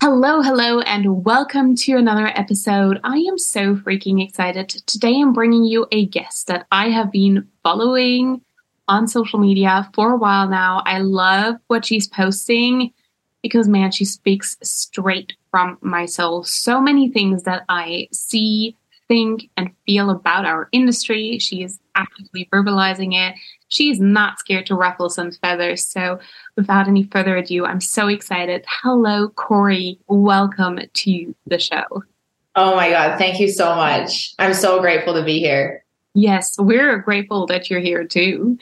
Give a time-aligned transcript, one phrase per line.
[0.00, 3.00] Hello, hello, and welcome to another episode.
[3.02, 4.68] I am so freaking excited.
[4.86, 8.40] Today I'm bringing you a guest that I have been following
[8.86, 10.82] on social media for a while now.
[10.86, 12.92] I love what she's posting
[13.42, 16.44] because, man, she speaks straight from my soul.
[16.44, 18.76] So many things that I see,
[19.08, 21.40] think, and feel about our industry.
[21.40, 23.34] She is actively verbalizing it.
[23.68, 25.86] She's not scared to ruffle some feathers.
[25.86, 26.18] So,
[26.56, 28.64] without any further ado, I'm so excited.
[28.82, 29.98] Hello, Kori.
[30.08, 31.84] Welcome to the show.
[32.56, 33.18] Oh my God.
[33.18, 34.34] Thank you so much.
[34.38, 35.84] I'm so grateful to be here.
[36.14, 38.58] Yes, we're grateful that you're here too.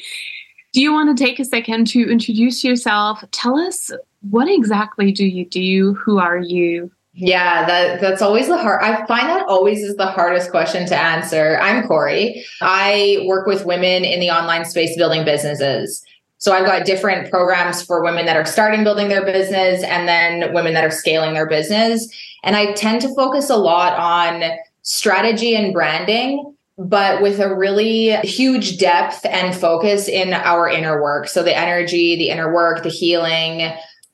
[0.73, 3.25] Do you want to take a second to introduce yourself?
[3.31, 3.91] Tell us
[4.29, 5.95] what exactly do you do?
[5.95, 6.91] Who are you?
[7.19, 8.83] Yeah, that that's always the hard.
[8.83, 11.59] I find that always is the hardest question to answer.
[11.63, 12.45] I'm Kori.
[12.61, 16.05] I work with women in the online space building businesses.
[16.37, 20.53] So I've got different programs for women that are starting building their business and then
[20.53, 22.07] women that are scaling their business.
[22.45, 28.17] And I tend to focus a lot on strategy and branding, but with a really
[28.19, 31.29] huge depth and focus in our inner work.
[31.29, 33.73] So the energy, the inner work, the healing,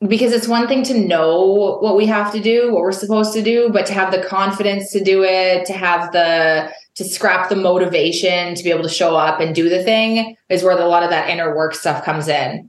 [0.09, 3.43] because it's one thing to know what we have to do, what we're supposed to
[3.43, 7.57] do, but to have the confidence to do it, to have the to scrap the
[7.57, 11.03] motivation to be able to show up and do the thing is where a lot
[11.03, 12.69] of that inner work stuff comes in.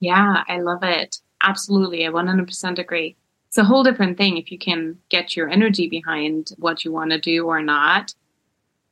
[0.00, 1.18] Yeah, I love it.
[1.42, 2.04] Absolutely.
[2.04, 3.14] I 100% agree.
[3.46, 7.12] It's a whole different thing if you can get your energy behind what you want
[7.12, 8.14] to do or not.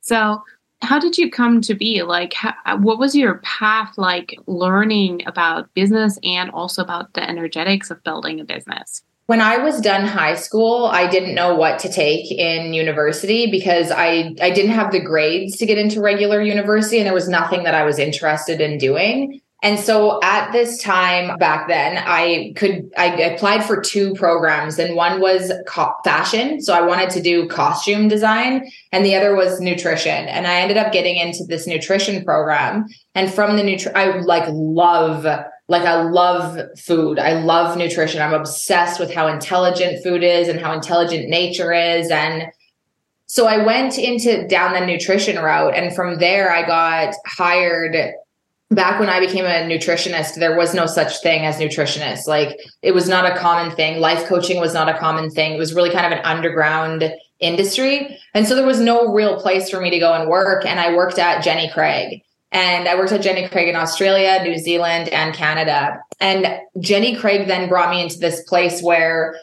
[0.01, 0.41] So,
[0.81, 5.21] how did you come to be like how, uh, what was your path like learning
[5.25, 10.05] about business and also about the energetics of building a business when I was done
[10.05, 14.91] high school, I didn't know what to take in university because I I didn't have
[14.91, 18.59] the grades to get into regular university and there was nothing that I was interested
[18.59, 19.39] in doing.
[19.63, 24.95] And so at this time back then, I could, I applied for two programs and
[24.95, 26.61] one was co- fashion.
[26.61, 30.27] So I wanted to do costume design and the other was nutrition.
[30.27, 32.87] And I ended up getting into this nutrition program.
[33.13, 35.25] And from the nutri, I like love,
[35.67, 37.19] like I love food.
[37.19, 38.19] I love nutrition.
[38.19, 42.09] I'm obsessed with how intelligent food is and how intelligent nature is.
[42.09, 42.47] And
[43.27, 45.75] so I went into down the nutrition route.
[45.75, 47.95] And from there, I got hired
[48.71, 52.25] back when I became a nutritionist, there was no such thing as nutritionist.
[52.25, 53.99] Like it was not a common thing.
[53.99, 55.53] Life coaching was not a common thing.
[55.53, 58.17] It was really kind of an underground industry.
[58.33, 60.65] And so there was no real place for me to go and work.
[60.65, 62.23] And I worked at Jenny Craig.
[62.53, 65.99] And I worked at Jenny Craig in Australia, New Zealand, and Canada.
[66.19, 66.47] And
[66.79, 69.35] Jenny Craig then brought me into this place where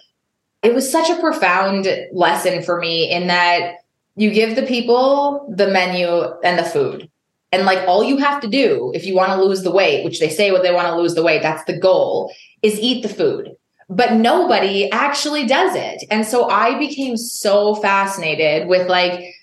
[0.62, 3.76] it was such a profound lesson for me in that
[4.16, 6.08] you give the people the menu
[6.42, 7.08] and the food
[7.52, 10.20] and like all you have to do if you want to lose the weight, which
[10.20, 12.32] they say what they want to lose the weight, that's the goal,
[12.62, 13.54] is eat the food.
[13.88, 16.04] But nobody actually does it.
[16.10, 19.34] And so I became so fascinated with like,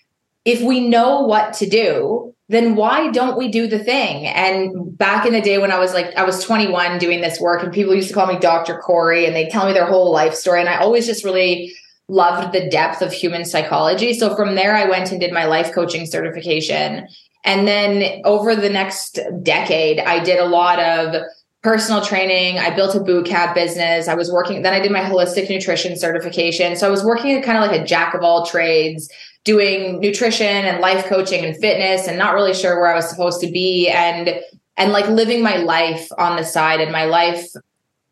[0.46, 4.28] if we know what to do, then why don't we do the thing?
[4.28, 7.64] And back in the day when I was like, I was 21 doing this work,
[7.64, 8.78] and people used to call me Dr.
[8.78, 10.60] Kori and they tell me their whole life story.
[10.60, 11.74] And I always just really
[12.08, 14.14] loved the depth of human psychology.
[14.14, 17.08] So from there, I went and did my life coaching certification.
[17.46, 21.22] And then over the next decade, I did a lot of
[21.62, 22.60] personal training.
[22.60, 24.08] I built a boot camp business.
[24.08, 26.76] I was working, then I did my holistic nutrition certification.
[26.76, 29.12] So I was working kind of like a jack of all trades,
[29.46, 33.42] doing nutrition and life coaching and fitness and not really sure where I was supposed
[33.42, 34.40] to be and
[34.78, 37.46] and like living my life on the side and my life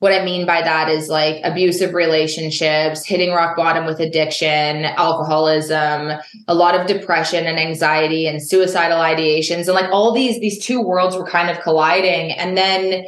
[0.04, 6.20] what I mean by that is like abusive relationships, hitting rock bottom with addiction, alcoholism,
[6.50, 9.60] a lot of depression and anxiety and suicidal ideations.
[9.60, 12.34] And like all these, these two worlds were kind of colliding.
[12.34, 13.06] And then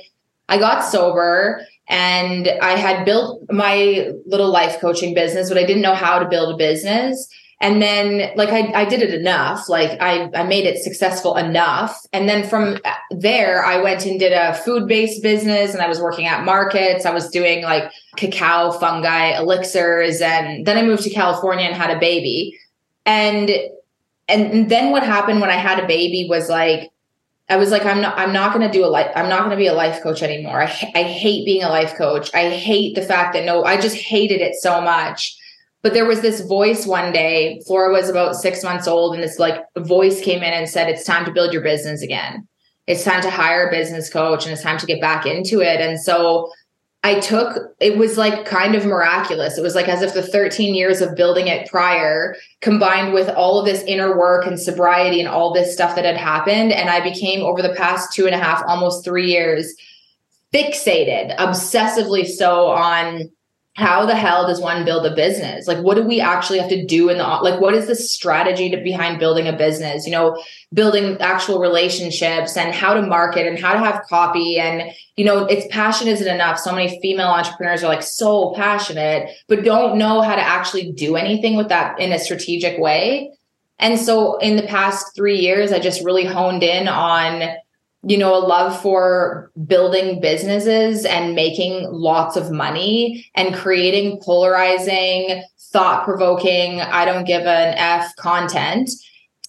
[0.47, 5.81] I got sober and I had built my little life coaching business, but I didn't
[5.81, 7.27] know how to build a business.
[7.65, 12.05] And then like I, I did it enough like I, I made it successful enough
[12.13, 12.77] and then from
[13.09, 17.11] there i went and did a food-based business and i was working at markets i
[17.11, 21.99] was doing like cacao fungi elixirs and then i moved to california and had a
[21.99, 22.57] baby
[23.05, 23.51] and
[24.27, 26.91] and then what happened when i had a baby was like
[27.47, 29.51] I was like, I'm not, I'm not going to do a life, I'm not going
[29.51, 30.63] to be a life coach anymore.
[30.63, 32.33] I, I hate being a life coach.
[32.33, 35.37] I hate the fact that no, I just hated it so much.
[35.85, 39.37] But there was this voice one day, Flora was about six months old, and this
[39.37, 42.47] like voice came in and said, It's time to build your business again.
[42.87, 45.79] It's time to hire a business coach and it's time to get back into it.
[45.81, 46.51] And so
[47.03, 49.59] I took it was like kind of miraculous.
[49.59, 53.59] It was like as if the 13 years of building it prior combined with all
[53.59, 56.71] of this inner work and sobriety and all this stuff that had happened.
[56.71, 59.71] And I became over the past two and a half, almost three years,
[60.51, 63.29] fixated, obsessively so on
[63.75, 65.67] how the hell does one build a business?
[65.67, 68.69] Like what do we actually have to do in the like what is the strategy
[68.69, 70.05] to, behind building a business?
[70.05, 70.41] You know
[70.73, 75.45] building actual relationships and how to market and how to have copy and you know
[75.45, 80.21] it's passion isn't enough so many female entrepreneurs are like so passionate but don't know
[80.21, 83.29] how to actually do anything with that in a strategic way.
[83.77, 87.55] And so in the past 3 years i just really honed in on
[88.07, 95.43] you know, a love for building businesses and making lots of money and creating polarizing,
[95.71, 98.91] thought provoking, I don't give an F content.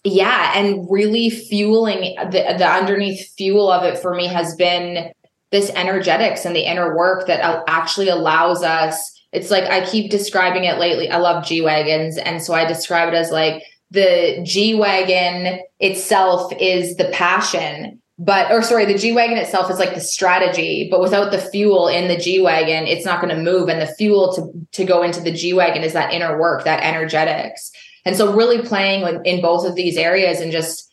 [0.04, 0.52] Yeah.
[0.56, 5.12] And really fueling the, the underneath fuel of it for me has been
[5.50, 9.12] this energetics and the inner work that actually allows us.
[9.32, 11.10] It's like I keep describing it lately.
[11.10, 12.16] I love G Wagons.
[12.16, 18.50] And so I describe it as like the G Wagon itself is the passion but
[18.50, 22.16] or sorry the g-wagon itself is like the strategy but without the fuel in the
[22.16, 23.68] g-wagon it's not going to move.
[23.68, 27.70] And the fuel to to go into the g-wagon is that inner work that energetics.
[28.04, 30.90] And so really playing in both of these areas and just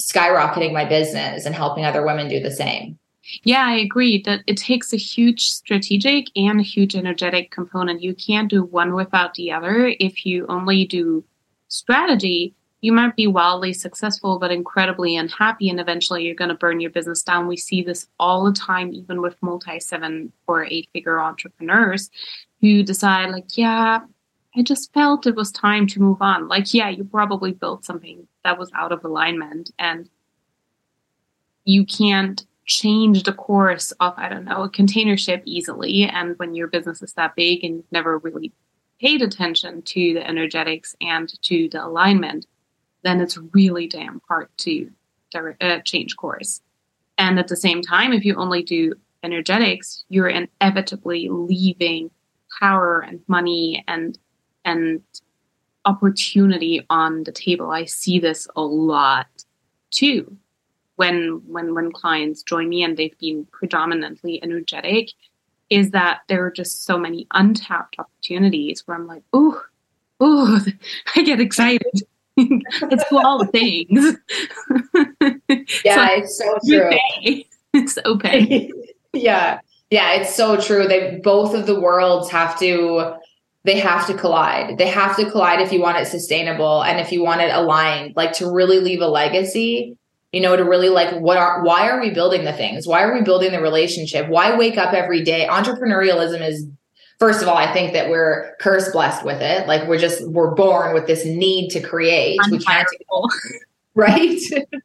[0.00, 2.98] skyrocketing my business and helping other women do the same.
[3.44, 8.02] Yeah i agree that it takes a huge strategic and a huge energetic component.
[8.02, 11.24] You can't do one without the other if you only do
[11.68, 16.80] strategy you might be wildly successful but incredibly unhappy and eventually you're going to burn
[16.80, 17.48] your business down.
[17.48, 22.10] We see this all the time even with multi seven or eight figure entrepreneurs
[22.60, 24.00] who decide like yeah
[24.56, 26.48] i just felt it was time to move on.
[26.48, 30.08] Like yeah you probably built something that was out of alignment and
[31.64, 36.04] you can't change the course of i don't know a container ship easily.
[36.04, 38.52] And when your business is that big and you've never really
[39.00, 42.46] paid attention to the energetics and to the alignment
[43.02, 44.90] then it's really damn hard to
[45.30, 46.60] direct, uh, change course.
[47.16, 52.10] And at the same time, if you only do energetics, you're inevitably leaving
[52.60, 54.18] power and money and
[54.64, 55.02] and
[55.84, 57.70] opportunity on the table.
[57.70, 59.26] I see this a lot
[59.90, 60.36] too.
[60.96, 65.10] When when when clients join me and they've been predominantly energetic,
[65.70, 69.62] is that there are just so many untapped opportunities where I'm like, oh,
[70.20, 70.60] oh,
[71.16, 72.02] I get excited.
[72.90, 73.88] it's all things.
[75.84, 76.90] yeah, it's so true.
[77.74, 78.72] It's okay.
[79.12, 79.60] yeah.
[79.90, 80.88] Yeah, it's so true.
[80.88, 83.14] They both of the worlds have to
[83.64, 84.78] they have to collide.
[84.78, 88.16] They have to collide if you want it sustainable and if you want it aligned,
[88.16, 89.98] like to really leave a legacy,
[90.32, 92.86] you know, to really like what are why are we building the things?
[92.86, 94.28] Why are we building the relationship?
[94.28, 95.46] Why wake up every day?
[95.48, 96.66] Entrepreneurialism is
[97.18, 99.66] first of all, I think that we're curse blessed with it.
[99.66, 102.38] Like we're just we're born with this need to create.
[102.50, 102.88] We can't
[103.94, 104.40] right?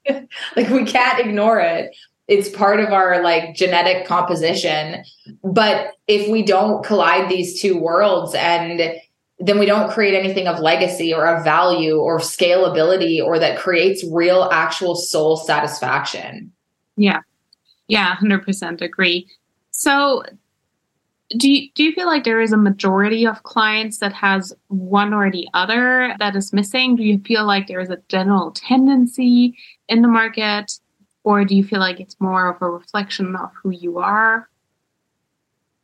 [0.56, 1.96] like we can't ignore it.
[2.28, 5.04] It's part of our like genetic composition.
[5.44, 8.96] But if we don't collide these two worlds and
[9.40, 14.04] then we don't create anything of legacy or of value or scalability or that creates
[14.10, 16.52] real actual soul satisfaction.
[16.96, 17.20] Yeah.
[17.88, 19.28] Yeah, 100% agree.
[19.72, 20.24] So
[21.38, 25.14] do you, do you feel like there is a majority of clients that has one
[25.14, 26.96] or the other that is missing?
[26.96, 29.58] Do you feel like there is a general tendency
[29.90, 30.72] in the market,
[31.24, 34.50] or do you feel like it's more of a reflection of who you are?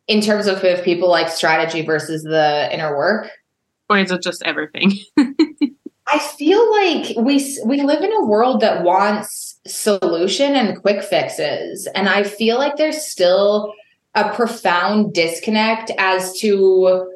[0.07, 3.29] In terms of if people like strategy versus the inner work,
[3.89, 4.93] or is it just everything?
[6.11, 11.87] I feel like we we live in a world that wants solution and quick fixes,
[11.93, 13.73] and I feel like there's still
[14.19, 17.11] a profound disconnect as to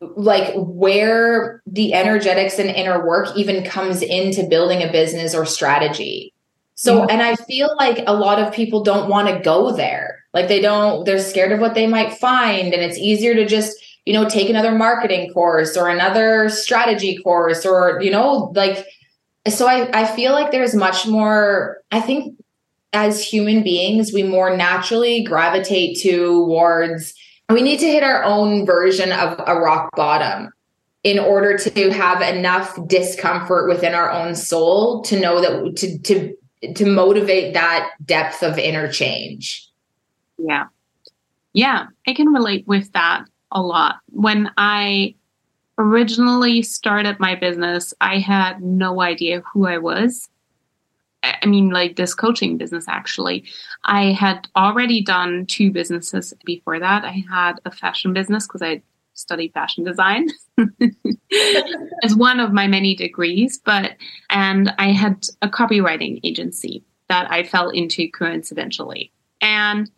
[0.00, 6.32] like where the energetics and inner work even comes into building a business or strategy.
[6.74, 7.06] So, yeah.
[7.10, 10.24] and I feel like a lot of people don't want to go there.
[10.34, 12.72] Like they don't, they're scared of what they might find.
[12.72, 17.64] And it's easier to just you know, take another marketing course or another strategy course
[17.64, 18.84] or, you know, like,
[19.48, 22.36] so I, I feel like there's much more, I think
[22.92, 27.14] as human beings, we more naturally gravitate towards,
[27.48, 30.50] we need to hit our own version of a rock bottom
[31.02, 36.36] in order to have enough discomfort within our own soul to know that to to
[36.74, 39.68] to motivate that depth of interchange.
[40.38, 40.66] Yeah.
[41.54, 43.96] Yeah, I can relate with that a lot.
[44.10, 45.14] When I
[45.76, 50.28] originally started my business, I had no idea who I was.
[51.22, 53.44] I mean, like this coaching business, actually.
[53.84, 57.04] I had already done two businesses before that.
[57.04, 58.82] I had a fashion business because I
[59.14, 60.28] studied fashion design
[62.02, 63.96] as one of my many degrees, but,
[64.30, 69.12] and I had a copywriting agency that I fell into coincidentally.
[69.40, 69.90] And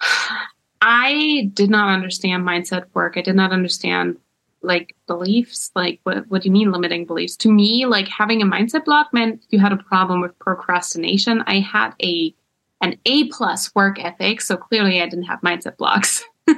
[0.80, 3.14] I did not understand mindset work.
[3.16, 4.18] I did not understand
[4.62, 5.70] like beliefs.
[5.74, 7.36] Like, what, what do you mean limiting beliefs?
[7.38, 11.42] To me, like having a mindset block meant you had a problem with procrastination.
[11.46, 12.34] I had a
[12.82, 16.22] an A plus work ethic, so clearly I didn't have mindset blocks.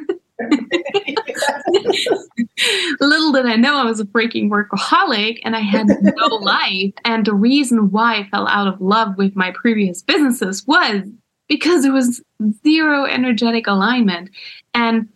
[3.01, 6.93] Little did I know I was a freaking workaholic and I had no life.
[7.05, 11.03] And the reason why I fell out of love with my previous businesses was
[11.49, 12.23] because it was
[12.65, 14.31] zero energetic alignment.
[14.75, 15.09] And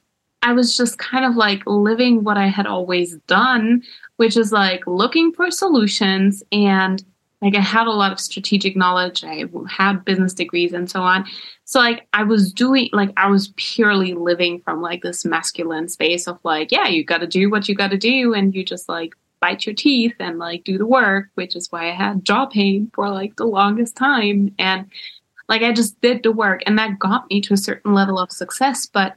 [0.43, 3.83] I was just kind of like living what I had always done,
[4.17, 7.03] which is like looking for solutions and
[7.41, 9.25] like I had a lot of strategic knowledge.
[9.25, 11.27] I had business degrees and so on.
[11.65, 16.27] So like I was doing like I was purely living from like this masculine space
[16.29, 18.89] of like, yeah, you got to do what you got to do and you just
[18.89, 22.47] like bite your teeth and like do the work, which is why I had jaw
[22.47, 24.87] pain for like the longest time and
[25.49, 28.31] like I just did the work and that got me to a certain level of
[28.31, 29.17] success, but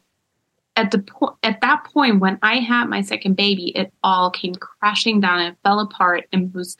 [0.75, 4.55] at the po- at that point when I had my second baby, it all came
[4.55, 6.77] crashing down and fell apart and was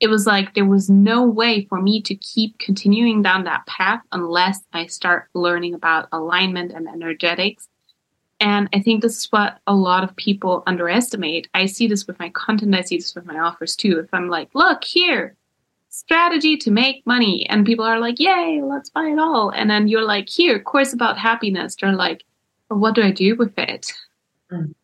[0.00, 4.00] it was like there was no way for me to keep continuing down that path
[4.10, 7.68] unless I start learning about alignment and energetics.
[8.40, 11.48] And I think this is what a lot of people underestimate.
[11.54, 14.00] I see this with my content, I see this with my offers too.
[14.00, 15.36] If I'm like, look here,
[15.88, 19.50] strategy to make money, and people are like, yay, let's buy it all.
[19.50, 21.76] And then you're like, here, course about happiness.
[21.76, 22.24] They're like,
[22.74, 23.92] what do I do with it?
[24.50, 24.74] Mm.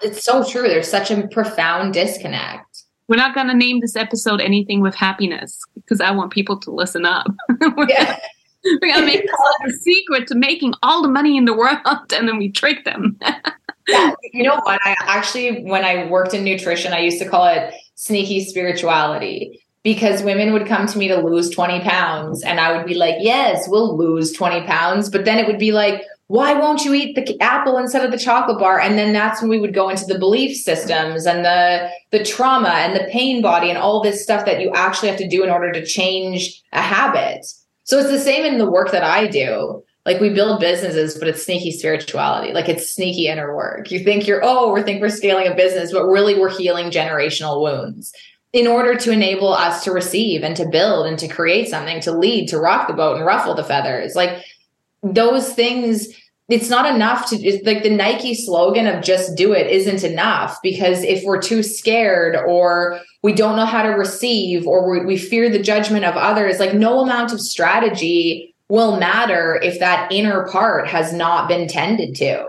[0.00, 0.62] it's so true.
[0.62, 2.84] There's such a profound disconnect.
[3.08, 6.70] We're not going to name this episode anything with happiness because I want people to
[6.70, 7.26] listen up.
[7.88, 8.18] yeah.
[8.64, 9.24] We're going to make
[9.66, 13.18] a secret to making all the money in the world and then we trick them.
[13.88, 14.12] yeah.
[14.32, 14.80] You know what?
[14.84, 20.22] I actually, when I worked in nutrition, I used to call it sneaky spirituality because
[20.24, 23.68] women would come to me to lose 20 pounds and I would be like, yes,
[23.68, 25.08] we'll lose 20 pounds.
[25.08, 28.18] But then it would be like, why won't you eat the apple instead of the
[28.18, 28.80] chocolate bar?
[28.80, 32.70] And then that's when we would go into the belief systems and the the trauma
[32.70, 35.50] and the pain body and all this stuff that you actually have to do in
[35.50, 37.46] order to change a habit.
[37.84, 39.84] So it's the same in the work that i do.
[40.04, 42.52] Like we build businesses but it's sneaky spirituality.
[42.52, 43.92] Like it's sneaky inner work.
[43.92, 47.62] You think you're oh we think we're scaling a business but really we're healing generational
[47.62, 48.12] wounds.
[48.52, 52.10] In order to enable us to receive and to build and to create something to
[52.10, 54.16] lead to rock the boat and ruffle the feathers.
[54.16, 54.42] Like
[55.14, 56.08] those things
[56.48, 60.58] it's not enough to it's like the Nike slogan of just do it isn't enough
[60.62, 65.16] because if we're too scared or we don't know how to receive or we, we
[65.16, 70.46] fear the judgment of others, like no amount of strategy will matter if that inner
[70.46, 72.46] part has not been tended to.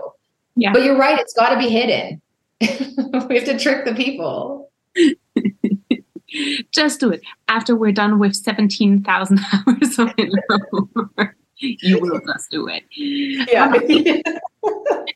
[0.54, 0.72] Yeah.
[0.72, 2.20] But you're right, it's got to be hidden.
[2.60, 4.70] we have to trick the people.
[6.72, 12.68] Just do it after we're done with 17,000 hours of it you will just do
[12.68, 12.84] it.
[12.90, 13.72] Yeah.
[13.72, 14.32] Um,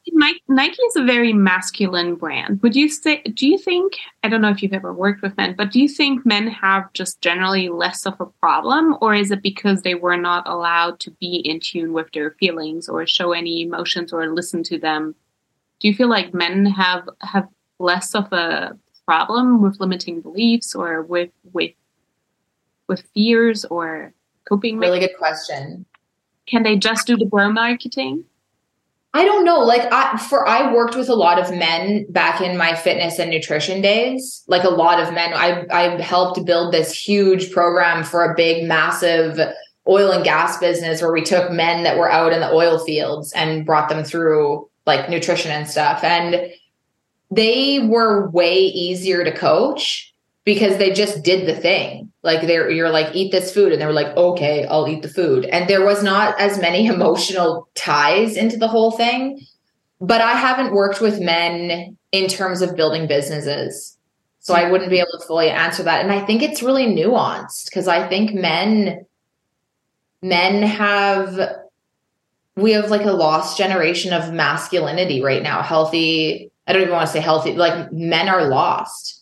[0.49, 2.61] Nike is a very masculine brand.
[2.63, 5.55] Would you say, do you think, I don't know if you've ever worked with men,
[5.57, 8.97] but do you think men have just generally less of a problem?
[9.01, 12.89] Or is it because they were not allowed to be in tune with their feelings
[12.89, 15.15] or show any emotions or listen to them?
[15.81, 21.03] Do you feel like men have, have less of a problem with limiting beliefs or
[21.03, 21.73] with, with,
[22.89, 24.13] with fears or
[24.49, 24.79] coping?
[24.79, 25.87] Really good question.
[26.53, 28.25] Can they just do the bro marketing?
[29.15, 29.61] I don't know.
[29.61, 33.31] Like I for I worked with a lot of men back in my fitness and
[33.31, 34.45] nutrition days.
[34.49, 35.33] Like a lot of men.
[35.33, 39.41] I I helped build this huge program for a big massive
[39.89, 43.33] oil and gas business where we took men that were out in the oil fields
[43.33, 46.05] and brought them through like nutrition and stuff.
[46.05, 46.53] And
[47.31, 50.13] they were way easier to coach
[50.45, 52.12] because they just did the thing.
[52.23, 53.73] Like they're you're like, eat this food.
[53.73, 55.45] And they were like, okay, I'll eat the food.
[55.47, 59.41] And there was not as many emotional ties into the whole thing.
[60.01, 63.97] but I haven't worked with men in terms of building businesses.
[64.41, 66.03] So I wouldn't be able to fully answer that.
[66.03, 69.07] And I think it's really nuanced because I think men
[70.21, 71.39] men have
[72.57, 75.63] we have like a lost generation of masculinity right now.
[75.63, 79.22] Healthy, I don't even want to say healthy, like men are lost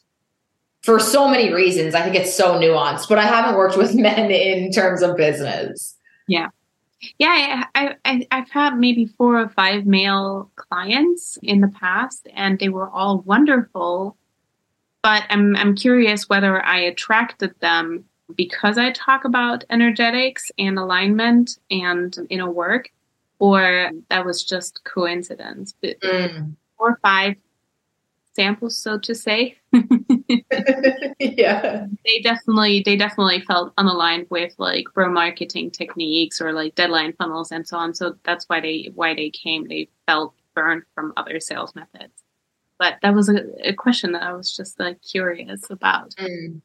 [0.83, 1.95] for so many reasons.
[1.95, 5.97] I think it's so nuanced, but I haven't worked with men in terms of business.
[6.27, 6.49] Yeah.
[7.19, 12.59] Yeah, I, I, I've had maybe four or five male clients in the past, and
[12.59, 14.19] they were all wonderful.
[15.03, 18.05] But I'm I'm curious whether I attracted them
[18.37, 22.91] because I talk about energetics and alignment and inner work,
[23.39, 25.73] or that was just coincidence.
[25.81, 26.55] But mm.
[26.77, 27.37] four or five
[28.35, 29.57] samples, so to say.
[31.19, 31.87] Yeah.
[32.05, 37.53] They definitely they definitely felt unaligned with like bro marketing techniques or like deadline funnels
[37.53, 37.95] and so on.
[37.95, 39.69] So that's why they why they came.
[39.69, 42.13] They felt burned from other sales methods.
[42.79, 46.15] But that was a, a question that I was just like curious about.
[46.17, 46.63] Mm.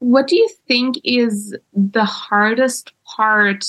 [0.00, 3.64] What do you think is the hardest part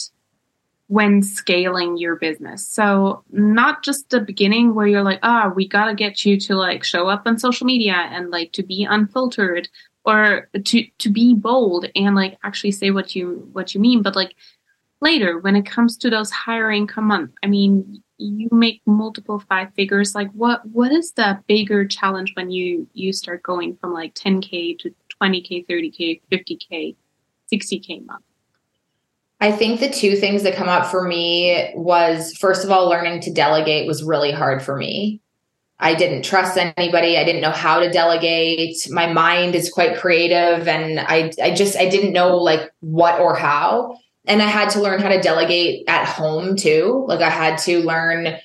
[0.88, 2.68] when scaling your business.
[2.68, 6.40] So not just the beginning where you're like, ah, oh, we got to get you
[6.42, 9.68] to like show up on social media and like to be unfiltered
[10.06, 14.16] or to to be bold and like actually say what you what you mean, but
[14.16, 14.36] like
[15.02, 19.74] later when it comes to those higher income month, I mean, you make multiple five
[19.74, 20.14] figures.
[20.14, 24.78] Like what what is the bigger challenge when you you start going from like 10k
[24.80, 26.96] to 20k, 30k, 50k,
[27.52, 28.25] 60k month?
[29.40, 33.22] I think the two things that come up for me was first of all, learning
[33.22, 35.22] to delegate was really hard for me.
[35.78, 37.18] I didn't trust anybody.
[37.18, 38.78] I didn't know how to delegate.
[38.90, 43.36] My mind is quite creative and I I just I didn't know like what or
[43.36, 43.98] how.
[44.26, 47.06] And I had to learn how to delegate at home too.
[47.08, 48.38] Like I had to learn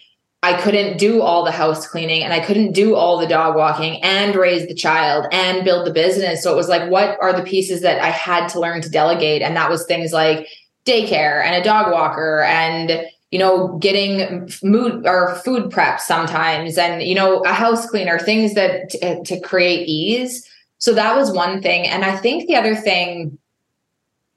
[0.42, 4.02] I couldn't do all the house cleaning and I couldn't do all the dog walking
[4.02, 6.42] and raise the child and build the business.
[6.42, 9.42] So it was like, what are the pieces that I had to learn to delegate?
[9.42, 10.48] And that was things like
[10.86, 17.02] daycare and a dog walker and you know getting mood or food prep sometimes and
[17.02, 20.46] you know a house cleaner things that t- eh, to create ease.
[20.78, 21.86] So that was one thing.
[21.86, 23.38] And i think the other thing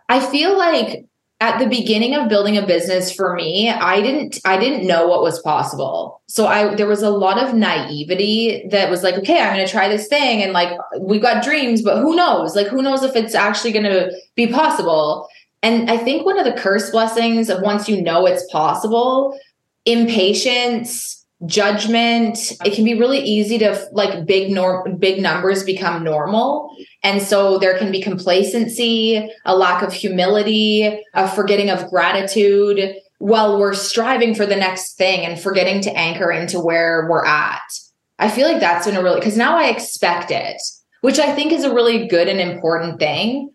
[0.10, 1.06] i feel like
[1.40, 5.24] at the beginning of building a business for me i didn't i didn't know what
[5.24, 6.22] was possible.
[6.28, 9.72] So i there was a lot of naivety that was like okay i'm going to
[9.72, 12.56] try this thing and like we've got dreams but who knows?
[12.56, 15.28] Like who knows if it's actually going to be possible
[15.64, 19.40] and I think one of the curse blessings of once you know it's possible,
[19.86, 26.76] impatience, judgment, it can be really easy to like big norm big numbers become normal.
[27.02, 33.58] And so there can be complacency, a lack of humility, a forgetting of gratitude while
[33.58, 37.62] we're striving for the next thing and forgetting to anchor into where we're at.
[38.20, 40.62] I feel like that's been a really because now I expect it,
[41.02, 43.50] which I think is a really good and important thing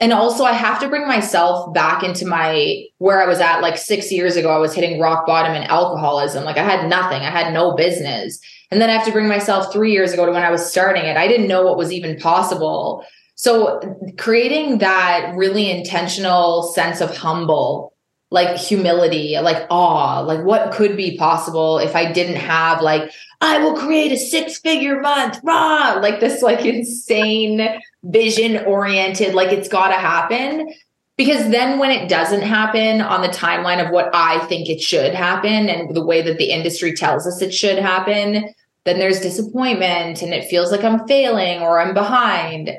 [0.00, 3.76] and also I have to bring myself back into my where I was at like
[3.76, 4.50] 6 years ago.
[4.50, 6.44] I was hitting rock bottom in alcoholism.
[6.44, 7.22] Like I had nothing.
[7.22, 8.38] I had no business.
[8.70, 11.04] And then I have to bring myself 3 years ago to when I was starting
[11.04, 11.16] it.
[11.16, 13.04] I didn't know what was even possible.
[13.34, 13.80] So
[14.18, 17.92] creating that really intentional sense of humble
[18.30, 23.10] like humility, like awe, like what could be possible if I didn't have like
[23.40, 29.52] I will create a six figure month, rah, like this like insane vision oriented, like
[29.52, 30.72] it's got to happen.
[31.16, 35.14] Because then when it doesn't happen on the timeline of what I think it should
[35.14, 40.22] happen and the way that the industry tells us it should happen, then there's disappointment
[40.22, 42.70] and it feels like I'm failing or I'm behind.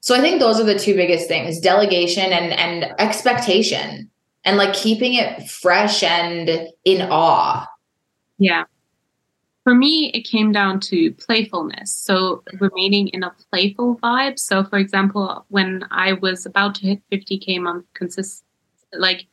[0.00, 4.10] So I think those are the two biggest things, delegation and and expectation
[4.44, 7.66] and like keeping it fresh and in awe.
[8.38, 8.64] Yeah
[9.64, 11.92] for me, it came down to playfulness.
[11.92, 14.38] So remaining in a playful vibe.
[14.38, 18.44] So, for example, when I was about to hit 50k month consist,
[18.92, 19.26] like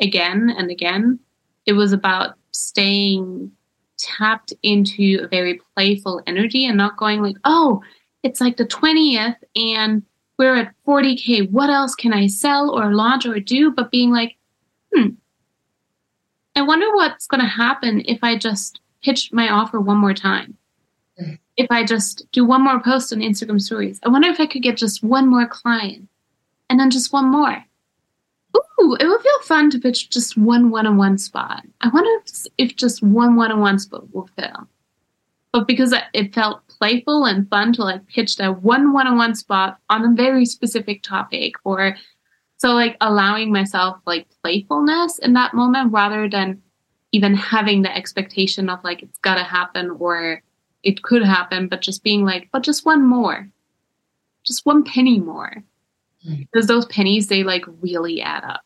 [0.00, 1.18] again and again,
[1.66, 3.50] it was about staying
[3.98, 7.82] tapped into a very playful energy and not going like, oh,
[8.22, 10.02] it's like the 20th and
[10.38, 11.50] we're at 40k.
[11.50, 13.70] What else can I sell or launch or do?
[13.70, 14.36] But being like,
[14.94, 15.08] hmm,
[16.54, 20.56] I wonder what's going to happen if I just pitch my offer one more time.
[21.20, 21.38] Mm.
[21.56, 24.62] If I just do one more post on Instagram stories, I wonder if I could
[24.62, 26.08] get just one more client
[26.68, 27.64] and then just one more.
[28.56, 31.64] Ooh, it would feel fun to pitch just one one on one spot.
[31.80, 34.68] I wonder if, if just one one on one spot will fill.
[35.52, 39.34] But because it felt playful and fun to like pitch that one one on one
[39.34, 41.96] spot on a very specific topic or
[42.62, 46.62] so like allowing myself like playfulness in that moment rather than
[47.10, 50.40] even having the expectation of like it's gotta happen or
[50.84, 53.48] it could happen, but just being like, but just one more,
[54.44, 55.64] just one penny more.
[56.24, 56.46] Mm.
[56.52, 58.60] Because those pennies, they like really add up.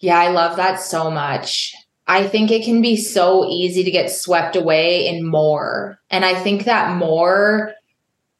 [0.00, 1.74] Yeah, I love that so much.
[2.06, 5.98] I think it can be so easy to get swept away in more.
[6.08, 7.74] And I think that more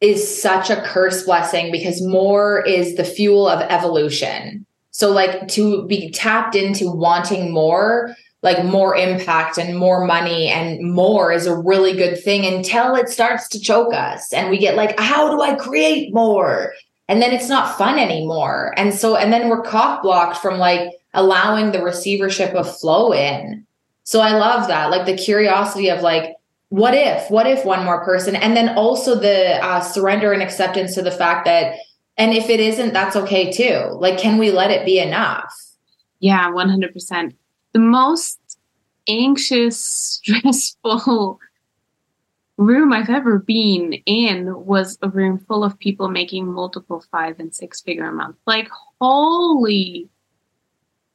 [0.01, 4.65] is such a curse blessing because more is the fuel of evolution.
[4.91, 10.93] So, like, to be tapped into wanting more, like more impact and more money and
[10.93, 14.31] more is a really good thing until it starts to choke us.
[14.31, 16.73] And we get like, how do I create more?
[17.07, 18.73] And then it's not fun anymore.
[18.77, 23.65] And so, and then we're cock blocked from like, allowing the receivership of flow in.
[24.03, 26.35] So I love that, like the curiosity of like,
[26.75, 28.35] what if, what if one more person?
[28.35, 31.77] And then also the uh, surrender and acceptance to the fact that,
[32.17, 33.95] and if it isn't, that's okay too.
[33.97, 35.55] Like, can we let it be enough?
[36.19, 37.33] Yeah, 100%.
[37.71, 38.57] The most
[39.07, 39.79] anxious,
[40.21, 41.39] stressful
[42.57, 47.55] room I've ever been in was a room full of people making multiple five and
[47.55, 48.35] six figure a month.
[48.45, 50.09] Like, holy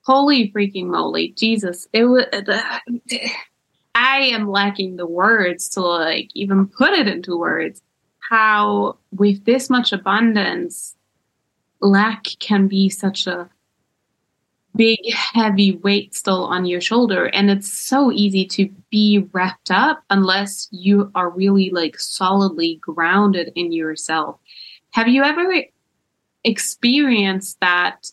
[0.05, 1.87] holy freaking moly, Jesus!
[1.93, 2.25] It was.
[3.95, 7.83] I am lacking the words to like even put it into words.
[8.19, 10.97] How with this much abundance,
[11.81, 13.51] lack can be such a
[14.77, 20.05] big heavy weight still on your shoulder and it's so easy to be wrapped up
[20.11, 24.39] unless you are really like solidly grounded in yourself
[24.93, 25.65] have you ever
[26.45, 28.11] experienced that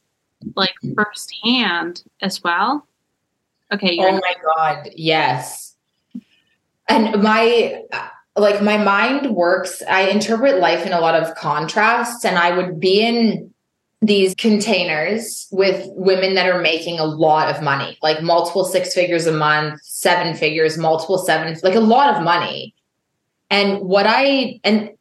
[0.56, 2.88] like firsthand as well?
[3.73, 3.97] Okay.
[3.99, 4.89] Oh my God.
[4.95, 5.75] Yes.
[6.89, 7.82] And my,
[8.36, 9.82] like, my mind works.
[9.89, 13.53] I interpret life in a lot of contrasts, and I would be in
[14.01, 19.25] these containers with women that are making a lot of money, like multiple six figures
[19.25, 22.75] a month, seven figures, multiple seven, like a lot of money.
[23.49, 24.91] And what I, and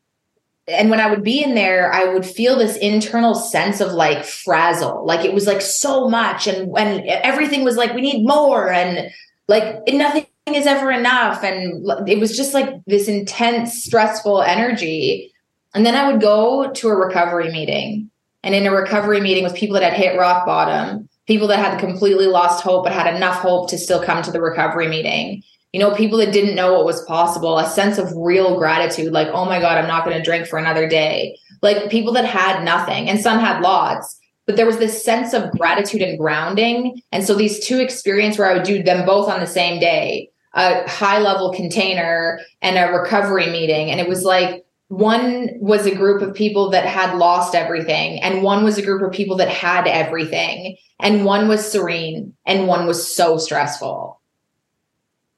[0.68, 4.24] and when I would be in there, I would feel this internal sense of like
[4.24, 5.06] frazzle.
[5.06, 9.10] Like it was like so much and when everything was like, we need more and
[9.46, 11.44] like nothing is ever enough.
[11.44, 15.32] And it was just like this intense, stressful energy.
[15.72, 18.10] And then I would go to a recovery meeting.
[18.42, 21.78] And in a recovery meeting with people that had hit rock bottom, people that had
[21.78, 25.42] completely lost hope, but had enough hope to still come to the recovery meeting
[25.76, 29.28] you know, people that didn't know what was possible, a sense of real gratitude, like,
[29.28, 31.38] oh my God, I'm not going to drink for another day.
[31.60, 35.50] Like people that had nothing, and some had lots, but there was this sense of
[35.50, 37.02] gratitude and grounding.
[37.12, 40.30] And so these two experiences where I would do them both on the same day,
[40.54, 43.90] a high level container and a recovery meeting.
[43.90, 48.42] And it was like, one was a group of people that had lost everything and
[48.42, 52.86] one was a group of people that had everything and one was serene and one
[52.86, 54.22] was so stressful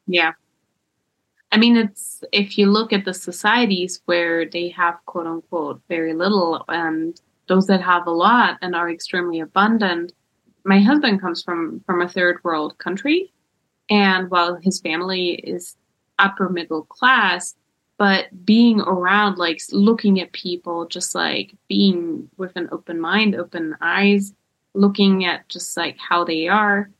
[0.08, 0.32] yeah.
[1.50, 6.12] I mean, it's if you look at the societies where they have quote unquote very
[6.12, 7.18] little and
[7.48, 10.12] those that have a lot and are extremely abundant.
[10.64, 13.32] My husband comes from from a third world country,
[13.90, 15.76] and while his family is
[16.18, 17.56] upper middle class,
[17.96, 23.76] but being around, like looking at people, just like being with an open mind, open
[23.80, 24.34] eyes,
[24.74, 26.90] looking at just like how they are,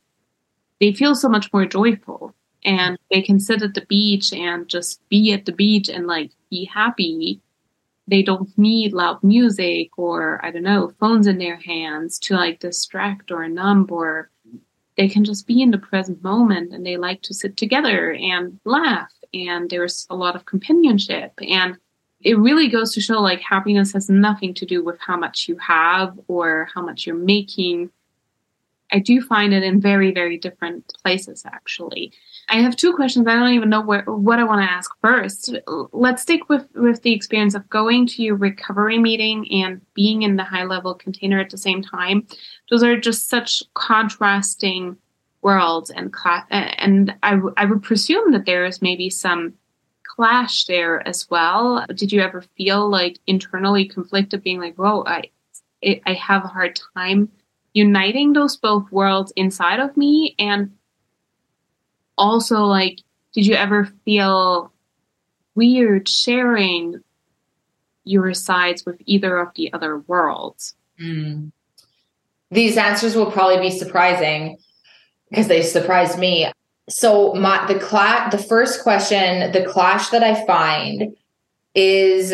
[0.79, 5.07] they feel so much more joyful and they can sit at the beach and just
[5.09, 7.41] be at the beach and like be happy.
[8.07, 12.59] They don't need loud music or i don't know phones in their hands to like
[12.59, 14.31] distract or numb or
[14.97, 18.59] they can just be in the present moment and they like to sit together and
[18.65, 21.33] laugh and there's a lot of companionship.
[21.47, 21.77] And
[22.21, 25.57] it really goes to show like happiness has nothing to do with how much you
[25.57, 27.91] have or how much you're making
[28.91, 32.11] I do find it in very, very different places, actually.
[32.49, 33.27] I have two questions.
[33.27, 35.55] I don't even know where, what I want to ask first.
[35.91, 40.35] Let's stick with, with the experience of going to your recovery meeting and being in
[40.35, 42.25] the high level container at the same time.
[42.71, 44.97] Those are just such contrasting
[45.41, 46.45] worlds and class.
[46.49, 49.53] And I, w- I would presume that there is maybe some
[50.03, 51.85] clash there as well.
[51.93, 55.29] Did you ever feel like internally conflicted, being like, whoa, I,
[55.83, 57.29] I have a hard time
[57.79, 60.71] uniting those both worlds inside of me and
[62.17, 62.99] also like
[63.33, 64.71] did you ever feel
[65.55, 67.01] weird sharing
[68.03, 71.49] your sides with either of the other worlds mm.
[72.51, 74.57] these answers will probably be surprising
[75.29, 76.51] because they surprised me
[76.89, 81.15] so my the class the first question the clash that i find
[81.75, 82.33] is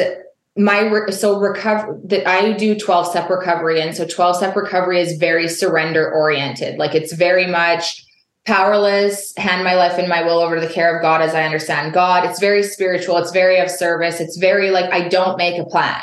[0.58, 5.18] my so recover that I do 12 step recovery and so 12 step recovery is
[5.18, 8.06] very surrender oriented like it's very much
[8.46, 11.44] powerless, hand my life and my will over to the care of God as I
[11.44, 12.26] understand God.
[12.26, 13.18] It's very spiritual.
[13.18, 14.20] It's very of service.
[14.20, 16.02] It's very like I don't make a plan.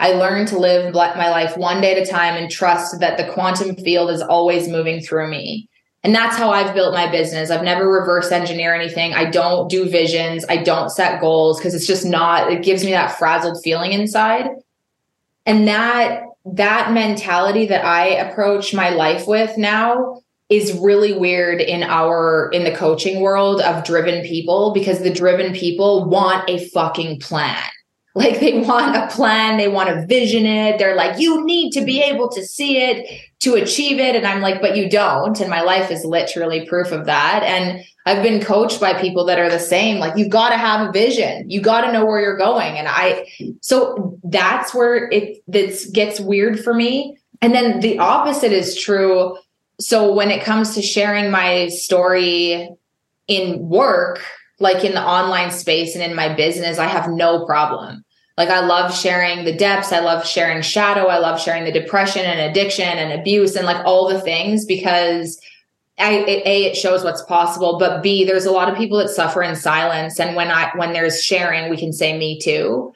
[0.00, 3.32] I learn to live my life one day at a time and trust that the
[3.32, 5.68] quantum field is always moving through me.
[6.08, 7.50] And that's how I've built my business.
[7.50, 9.12] I've never reverse engineer anything.
[9.12, 10.42] I don't do visions.
[10.48, 14.48] I don't set goals because it's just not, it gives me that frazzled feeling inside.
[15.44, 21.82] And that, that mentality that I approach my life with now is really weird in
[21.82, 27.20] our in the coaching world of driven people because the driven people want a fucking
[27.20, 27.68] plan
[28.18, 30.76] like they want a plan, they want to vision it.
[30.76, 33.08] They're like, you need to be able to see it
[33.40, 34.16] to achieve it.
[34.16, 35.38] And I'm like, but you don't.
[35.38, 37.44] And my life is literally proof of that.
[37.44, 39.98] And I've been coached by people that are the same.
[39.98, 41.48] Like, you've got to have a vision.
[41.48, 42.76] You got to know where you're going.
[42.76, 43.28] And I,
[43.60, 47.16] so that's where it this gets weird for me.
[47.40, 49.38] And then the opposite is true.
[49.78, 52.68] So when it comes to sharing my story
[53.28, 54.24] in work,
[54.58, 58.04] like in the online space and in my business, I have no problem.
[58.38, 59.92] Like I love sharing the depths.
[59.92, 61.06] I love sharing shadow.
[61.06, 65.40] I love sharing the depression and addiction and abuse and like all the things because
[65.98, 69.42] I, a it shows what's possible, but B there's a lot of people that suffer
[69.42, 70.20] in silence.
[70.20, 72.92] And when I when there's sharing, we can say me too.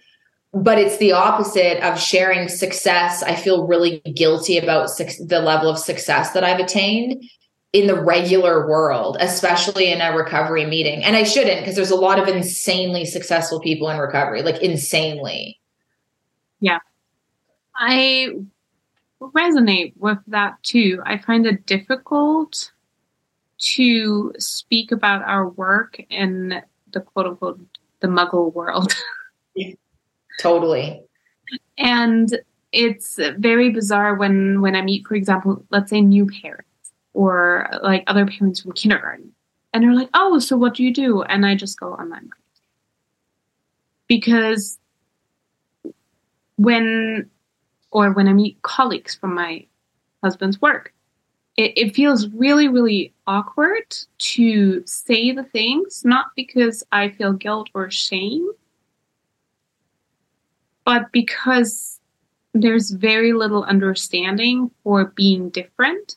[0.54, 3.24] But it's the opposite of sharing success.
[3.24, 7.24] I feel really guilty about su- the level of success that I've attained
[7.72, 11.02] in the regular world, especially in a recovery meeting.
[11.02, 15.58] And I shouldn't because there's a lot of insanely successful people in recovery, like insanely.
[16.60, 16.80] Yeah.
[17.74, 18.28] I
[19.20, 21.02] resonate with that too.
[21.06, 22.72] I find it difficult
[23.58, 26.60] to speak about our work in
[26.92, 27.60] the quote unquote
[28.00, 28.92] the muggle world.
[29.54, 29.72] yeah,
[30.40, 31.02] totally.
[31.78, 32.38] And
[32.72, 36.68] it's very bizarre when when I meet, for example, let's say new parents
[37.14, 39.32] or like other parents from kindergarten.
[39.72, 41.22] And they're like, oh, so what do you do?
[41.22, 42.30] And I just go, online
[44.06, 44.78] Because
[46.56, 47.30] when,
[47.90, 49.66] or when I meet colleagues from my
[50.22, 50.92] husband's work,
[51.56, 57.68] it, it feels really, really awkward to say the things, not because I feel guilt
[57.74, 58.48] or shame,
[60.84, 62.00] but because
[62.54, 66.16] there's very little understanding for being different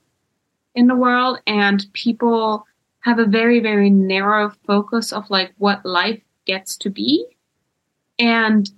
[0.75, 2.65] in the world and people
[2.99, 7.25] have a very very narrow focus of like what life gets to be.
[8.19, 8.69] And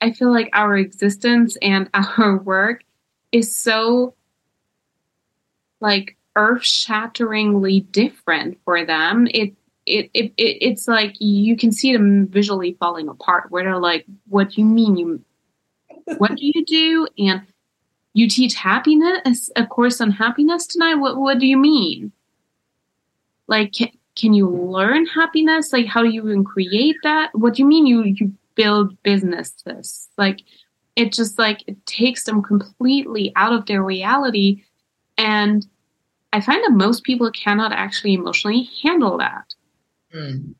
[0.00, 2.84] i feel like our existence and our work
[3.32, 4.14] is so
[5.80, 9.26] like earth shatteringly different for them.
[9.32, 9.54] It
[9.86, 14.04] it, it, it it's like you can see them visually falling apart where they're like
[14.28, 15.24] what do you mean you
[16.18, 17.06] what do you do?
[17.18, 17.42] And
[18.18, 22.12] you teach happiness a course on happiness tonight what what do you mean?
[23.46, 25.72] Like can, can you learn happiness?
[25.72, 27.30] Like how do you even create that?
[27.34, 30.08] What do you mean you you build businesses?
[30.16, 30.40] Like
[30.98, 34.64] it just like it takes them completely out of their reality
[35.16, 35.66] and
[36.32, 39.54] i find that most people cannot actually emotionally handle that
[40.12, 40.54] mm.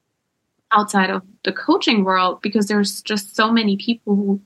[0.70, 4.40] outside of the coaching world because there's just so many people who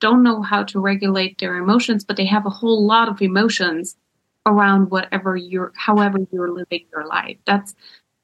[0.00, 3.96] don't know how to regulate their emotions, but they have a whole lot of emotions
[4.44, 7.36] around whatever you're, however you're living your life.
[7.46, 7.74] That's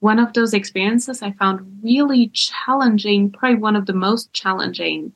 [0.01, 5.13] one of those experiences I found really challenging, probably one of the most challenging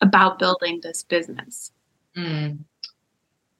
[0.00, 1.72] about building this business.
[2.16, 2.60] Mm.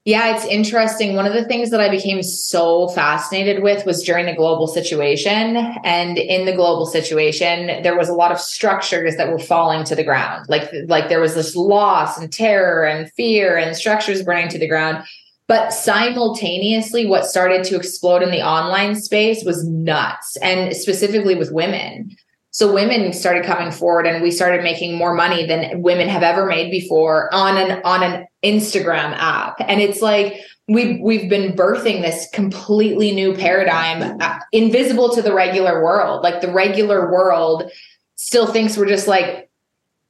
[0.07, 1.17] Yeah, it's interesting.
[1.17, 5.57] One of the things that I became so fascinated with was during the global situation.
[5.83, 9.95] And in the global situation, there was a lot of structures that were falling to
[9.95, 10.45] the ground.
[10.51, 14.69] Like, like there was this loss and terror and fear and structures burning to the
[14.69, 15.05] ground.
[15.47, 21.53] But simultaneously, what started to explode in the online space was nuts, and specifically with
[21.53, 22.17] women.
[22.55, 26.47] So women started coming forward and we started making more money than women have ever
[26.47, 29.57] made before on an on an Instagram app.
[29.59, 35.35] And it's like we've we've been birthing this completely new paradigm uh, invisible to the
[35.35, 36.23] regular world.
[36.23, 37.73] Like the regular world
[38.15, 39.51] still thinks we're just like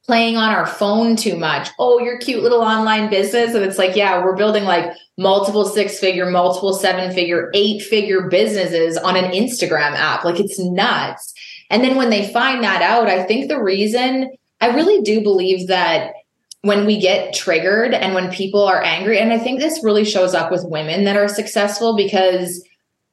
[0.05, 1.69] playing on our phone too much.
[1.79, 3.55] Oh, your cute little online business.
[3.55, 8.29] And it's like, yeah, we're building like multiple six figure, multiple seven figure, eight figure
[8.29, 10.23] businesses on an Instagram app.
[10.23, 11.33] Like it's nuts.
[11.69, 15.67] And then when they find that out, I think the reason I really do believe
[15.67, 16.13] that
[16.61, 20.33] when we get triggered and when people are angry, and I think this really shows
[20.33, 22.63] up with women that are successful because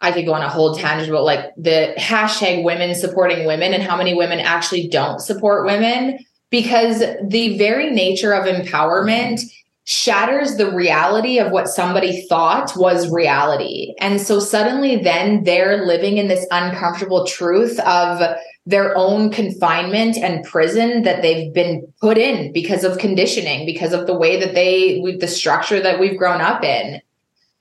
[0.01, 3.83] I could go on a whole tangent about like the hashtag women supporting women and
[3.83, 6.19] how many women actually don't support women
[6.51, 9.41] because the very nature of empowerment
[9.85, 13.95] shatters the reality of what somebody thought was reality.
[13.99, 20.45] And so suddenly then they're living in this uncomfortable truth of their own confinement and
[20.45, 25.01] prison that they've been put in because of conditioning, because of the way that they,
[25.19, 27.01] the structure that we've grown up in.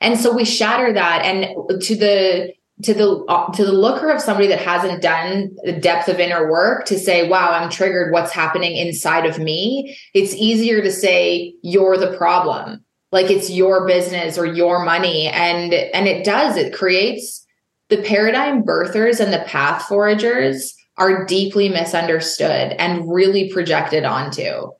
[0.00, 1.22] And so we shatter that.
[1.24, 5.72] And to the, to the uh, to the looker of somebody that hasn't done the
[5.72, 8.12] depth of inner work to say wow i'm triggered.
[8.12, 9.96] What's happening inside of me?
[10.14, 12.84] It's easier to say you're the problem.
[13.12, 15.28] Like it's your business or your money.
[15.28, 16.56] And and it does.
[16.56, 17.46] It creates
[17.88, 24.72] the paradigm birthers and the path foragers are deeply misunderstood and really projected onto.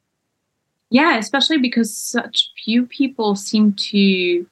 [0.91, 4.47] Yeah especially because such few people seem to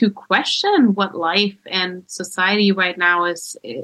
[0.00, 3.82] to question what life and society right now is eh,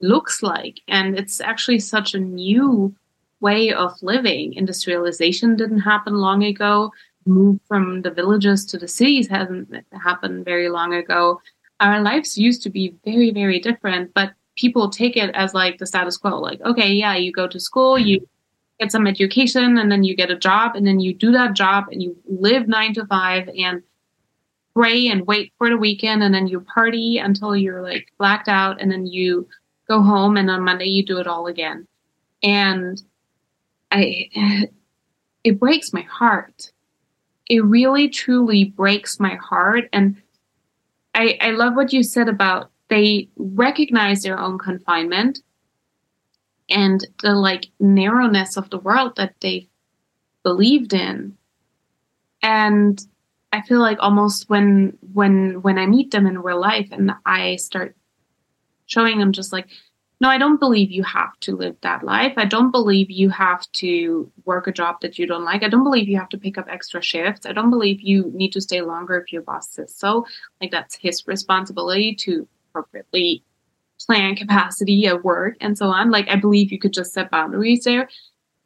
[0.00, 0.80] looks like.
[0.88, 2.94] And it's actually such a new
[3.40, 4.54] way of living.
[4.54, 6.92] Industrialization didn't happen long ago.
[7.26, 11.42] Move from the villages to the cities hasn't happened very long ago.
[11.78, 15.86] Our lives used to be very very different but people take it as like the
[15.86, 16.40] status quo.
[16.40, 18.26] Like okay yeah you go to school you
[18.80, 21.84] get some education and then you get a job and then you do that job
[21.90, 23.82] and you live 9 to 5 and
[24.74, 28.80] pray and wait for the weekend and then you party until you're like blacked out
[28.80, 29.48] and then you
[29.88, 31.86] go home and on Monday you do it all again.
[32.42, 33.00] And
[33.90, 34.28] I
[35.44, 36.72] it breaks my heart.
[37.48, 40.20] It really truly breaks my heart and
[41.14, 45.40] I I love what you said about they recognize their own confinement
[46.68, 49.68] and the like narrowness of the world that they
[50.42, 51.36] believed in.
[52.42, 53.00] And
[53.54, 57.54] I feel like almost when when when I meet them in real life and I
[57.54, 57.94] start
[58.86, 59.68] showing them just like
[60.20, 62.32] no, I don't believe you have to live that life.
[62.36, 65.62] I don't believe you have to work a job that you don't like.
[65.62, 67.46] I don't believe you have to pick up extra shifts.
[67.46, 70.26] I don't believe you need to stay longer if your boss says so.
[70.60, 73.44] Like that's his responsibility to appropriately
[74.00, 76.10] plan capacity at work and so on.
[76.10, 78.08] Like I believe you could just set boundaries there.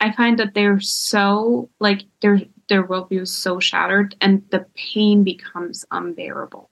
[0.01, 5.25] I find that they're so like they're their worldview is so shattered and the pain
[5.25, 6.71] becomes unbearable.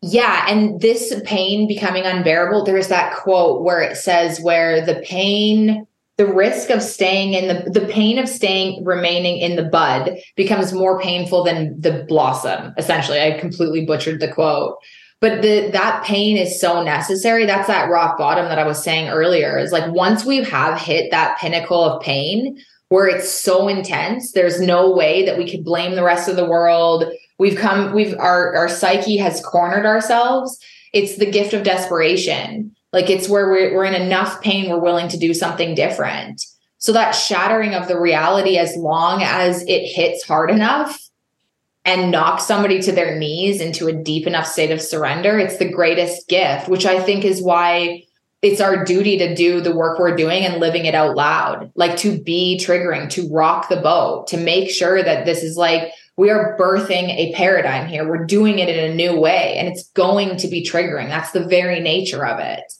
[0.00, 0.46] Yeah.
[0.48, 6.26] And this pain becoming unbearable, there's that quote where it says, where the pain, the
[6.26, 11.00] risk of staying in the, the pain of staying, remaining in the bud becomes more
[11.00, 12.74] painful than the blossom.
[12.78, 14.76] Essentially, I completely butchered the quote.
[15.20, 17.44] But the, that pain is so necessary.
[17.44, 21.10] That's that rock bottom that I was saying earlier is like once we have hit
[21.10, 22.56] that pinnacle of pain,
[22.88, 26.48] where it's so intense there's no way that we could blame the rest of the
[26.48, 27.04] world.
[27.38, 30.58] We've come we've our our psyche has cornered ourselves.
[30.92, 32.74] It's the gift of desperation.
[32.92, 36.42] Like it's where we're, we're in enough pain we're willing to do something different.
[36.78, 40.98] So that shattering of the reality as long as it hits hard enough
[41.84, 45.70] and knocks somebody to their knees into a deep enough state of surrender it's the
[45.70, 48.02] greatest gift which i think is why
[48.40, 51.96] it's our duty to do the work we're doing and living it out loud, like
[51.98, 56.30] to be triggering, to rock the boat, to make sure that this is like we
[56.30, 58.08] are birthing a paradigm here.
[58.08, 61.08] We're doing it in a new way and it's going to be triggering.
[61.08, 62.72] That's the very nature of it.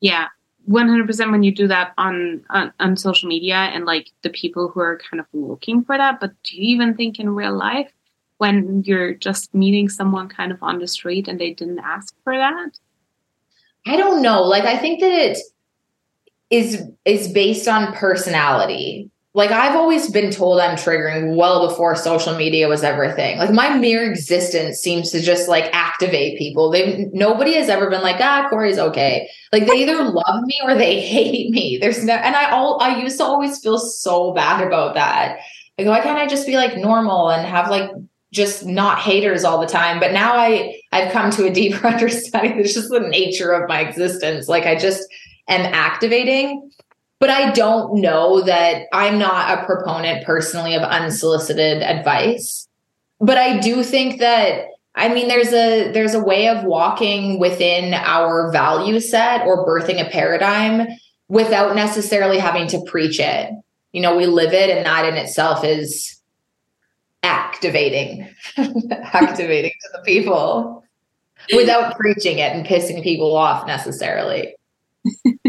[0.00, 0.28] Yeah.
[0.68, 4.80] 100% when you do that on, on, on social media and like the people who
[4.80, 7.90] are kind of looking for that but do you even think in real life
[8.36, 12.36] when you're just meeting someone kind of on the street and they didn't ask for
[12.36, 12.78] that
[13.88, 14.42] I don't know.
[14.42, 15.38] Like I think that it
[16.50, 19.10] is is based on personality.
[19.34, 23.38] Like I've always been told I'm triggering well before social media was ever a thing.
[23.38, 26.70] Like my mere existence seems to just like activate people.
[26.70, 29.28] They nobody has ever been like, ah, Kori's okay.
[29.52, 31.78] Like they either love me or they hate me.
[31.78, 35.38] There's no and I all I used to always feel so bad about that.
[35.78, 37.90] Like why can't I just be like normal and have like
[38.32, 42.58] just not haters all the time but now i i've come to a deeper understanding.
[42.58, 44.48] It's just the nature of my existence.
[44.48, 45.06] Like i just
[45.48, 46.70] am activating
[47.18, 52.68] but i don't know that i'm not a proponent personally of unsolicited advice.
[53.20, 57.94] But i do think that i mean there's a there's a way of walking within
[57.94, 60.86] our value set or birthing a paradigm
[61.28, 63.50] without necessarily having to preach it.
[63.92, 66.14] You know we live it and that in itself is
[67.24, 70.84] activating activating to the people
[71.54, 74.54] without preaching it and pissing people off necessarily.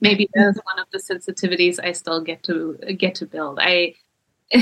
[0.00, 3.58] Maybe that's one of the sensitivities i still get to get to build.
[3.60, 3.94] I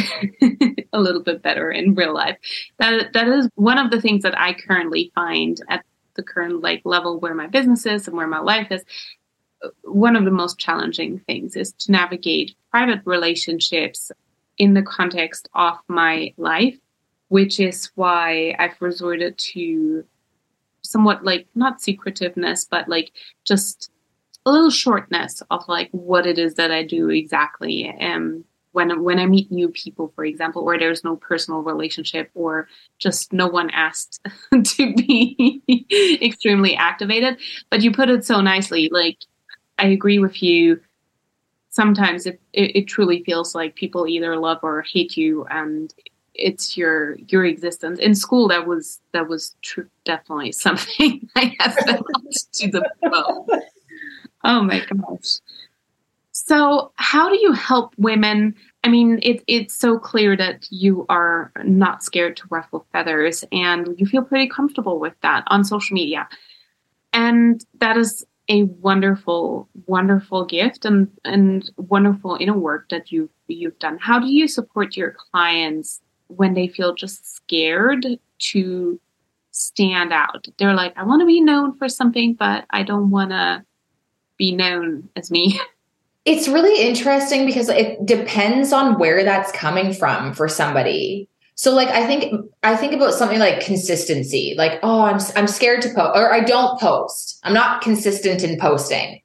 [0.93, 2.37] a little bit better in real life.
[2.79, 6.83] That that is one of the things that i currently find at the current like
[6.85, 8.85] level where my business is and where my life is.
[9.83, 14.13] One of the most challenging things is to navigate private relationships
[14.59, 16.77] in the context of my life,
[17.29, 20.05] which is why I've resorted to
[20.89, 23.13] somewhat like not secretiveness, but like
[23.45, 23.91] just
[24.47, 27.95] a little shortness of like what it is that I do exactly.
[28.01, 32.69] Um, when when I meet new people, for example, or there's no personal relationship, or
[32.99, 34.21] just no one asked
[34.65, 35.63] to be
[36.23, 37.39] extremely activated.
[37.71, 38.89] But you put it so nicely.
[38.91, 39.19] Like
[39.79, 40.81] I agree with you.
[41.71, 45.93] Sometimes it, it, it truly feels like people either love or hate you, and
[46.39, 47.99] it's your your existence.
[47.99, 52.07] In school, that was that was true, definitely something I have felt
[52.55, 53.61] to the bone.
[54.45, 55.41] Oh my gosh.
[56.33, 58.55] So, how do you help women?
[58.85, 63.89] I mean, it, it's so clear that you are not scared to ruffle feathers and
[63.99, 66.29] you feel pretty comfortable with that on social media.
[67.13, 73.79] And that is a wonderful, wonderful gift and, and wonderful inner work that you've, you've
[73.79, 73.99] done.
[74.01, 78.07] How do you support your clients when they feel just scared
[78.39, 79.01] to
[79.51, 80.47] stand out?
[80.59, 83.65] They're like, I want to be known for something, but I don't want to
[84.37, 85.61] be known as me.
[86.25, 91.27] It's really interesting because it depends on where that's coming from for somebody.
[91.55, 94.55] So like I think I think about something like consistency.
[94.59, 97.41] Like, oh, I'm I'm scared to post or I don't post.
[97.45, 99.23] I'm not consistent in posting.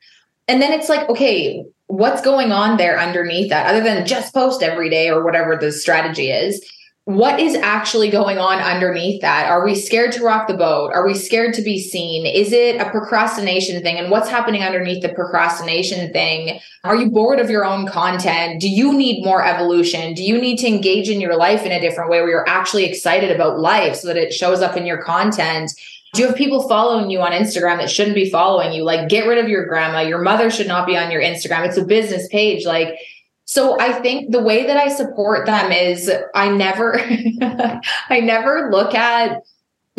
[0.47, 4.64] And then it's like, okay, what's going on there underneath that other than just post
[4.64, 6.64] every day or whatever the strategy is?
[7.06, 9.49] What is actually going on underneath that?
[9.49, 10.91] Are we scared to rock the boat?
[10.93, 12.26] Are we scared to be seen?
[12.26, 13.97] Is it a procrastination thing?
[13.97, 16.62] And what's happening underneath the procrastination thing?
[16.86, 18.62] Are you bored of your own content?
[18.62, 20.14] Do you need more evolution?
[20.14, 22.86] Do you need to engage in your life in a different way where you're actually
[22.86, 25.72] excited about life so that it shows up in your content?
[26.14, 28.84] Do you have people following you on Instagram that shouldn't be following you?
[28.84, 30.01] Like, get rid of your grandma.
[30.01, 31.68] Your mother should not be on your Instagram.
[31.68, 32.66] It's a business page.
[32.66, 32.99] Like,
[33.46, 37.00] so I think the way that I support them is I never
[38.10, 39.41] I never look at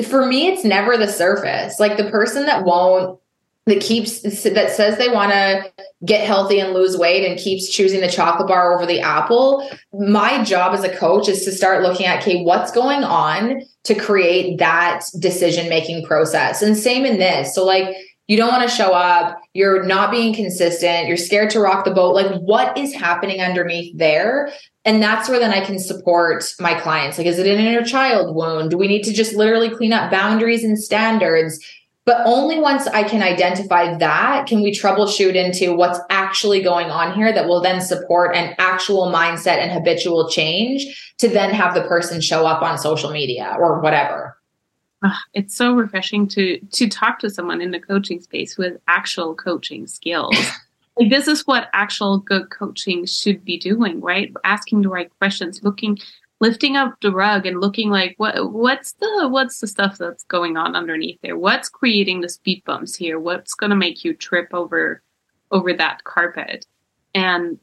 [0.08, 1.78] for me it's never the surface.
[1.78, 3.20] Like the person that won't
[3.66, 5.72] that keeps that says they want to
[6.04, 10.44] get healthy and lose weight and keeps choosing the chocolate bar over the apple my
[10.44, 14.58] job as a coach is to start looking at okay what's going on to create
[14.58, 18.92] that decision making process and same in this so like you don't want to show
[18.92, 22.14] up, you're not being consistent, you're scared to rock the boat.
[22.14, 24.50] Like, what is happening underneath there?
[24.86, 27.18] And that's where then I can support my clients.
[27.18, 28.70] Like, is it an inner child wound?
[28.70, 31.62] Do we need to just literally clean up boundaries and standards?
[32.06, 37.14] But only once I can identify that can we troubleshoot into what's actually going on
[37.14, 41.82] here that will then support an actual mindset and habitual change to then have the
[41.82, 44.36] person show up on social media or whatever
[45.06, 49.34] Ah, it's so refreshing to to talk to someone in the coaching space with actual
[49.34, 50.34] coaching skills.
[50.98, 54.32] like this is what actual good coaching should be doing, right?
[54.44, 55.98] Asking the right questions, looking
[56.40, 60.56] lifting up the rug and looking like what what's the what's the stuff that's going
[60.56, 61.36] on underneath there?
[61.36, 63.18] What's creating the speed bumps here?
[63.18, 65.02] What's going to make you trip over
[65.50, 66.64] over that carpet?
[67.14, 67.58] And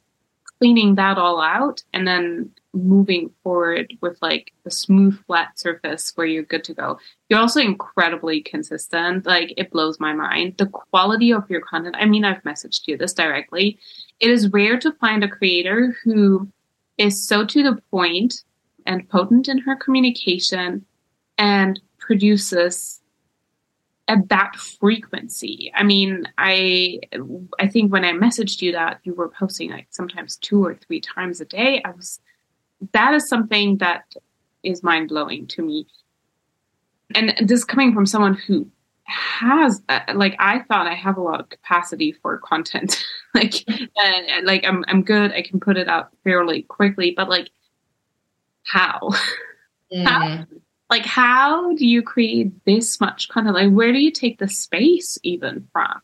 [0.60, 6.28] cleaning that all out and then moving forward with like a smooth flat surface where
[6.28, 6.98] you're good to go.
[7.30, 9.26] You're also incredibly consistent.
[9.26, 10.58] Like it blows my mind.
[10.58, 13.78] The quality of your content i mean i've messaged you this directly.
[14.20, 16.50] It is rare to find a creator who
[16.98, 18.44] is so to the point
[18.86, 20.86] and potent in her communication
[21.38, 23.02] and produces
[24.08, 25.72] at that frequency.
[25.76, 27.00] I mean, I
[27.60, 31.00] I think when I messaged you that you were posting like sometimes two or three
[31.00, 32.20] times a day, I was
[32.94, 34.14] that is something that
[34.64, 35.88] is mind blowing to me.
[37.14, 38.70] And this coming from someone who
[39.06, 43.04] has uh, like I thought I have a lot of capacity for content.
[43.34, 45.32] like uh, like I'm I'm good.
[45.34, 47.50] I can put it out fairly quickly, but like
[48.64, 49.10] how?
[49.94, 50.04] Mm.
[50.08, 50.46] how
[50.92, 55.18] like how do you create this much content like where do you take the space
[55.24, 56.00] even from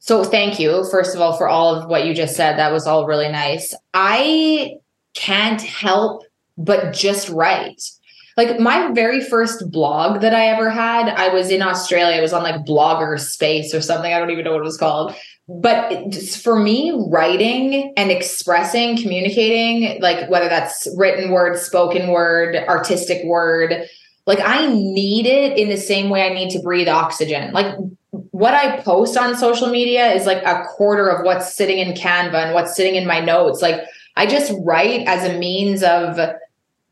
[0.00, 2.86] so thank you first of all for all of what you just said that was
[2.86, 4.76] all really nice i
[5.14, 6.22] can't help
[6.56, 7.82] but just write
[8.36, 12.18] like my very first blog that I ever had, I was in Australia.
[12.18, 14.12] It was on like Blogger Space or something.
[14.12, 15.14] I don't even know what it was called
[15.48, 23.22] but for me writing and expressing communicating like whether that's written word spoken word artistic
[23.24, 23.86] word
[24.26, 27.76] like i need it in the same way i need to breathe oxygen like
[28.30, 32.46] what i post on social media is like a quarter of what's sitting in canva
[32.46, 33.82] and what's sitting in my notes like
[34.16, 36.18] i just write as a means of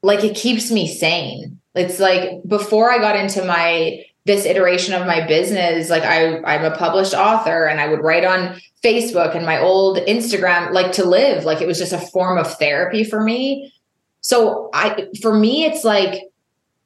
[0.03, 1.61] like it keeps me sane.
[1.75, 6.65] It's like before i got into my this iteration of my business like i i'm
[6.65, 11.05] a published author and i would write on facebook and my old instagram like to
[11.05, 11.45] live.
[11.45, 13.73] Like it was just a form of therapy for me.
[14.21, 16.25] So i for me it's like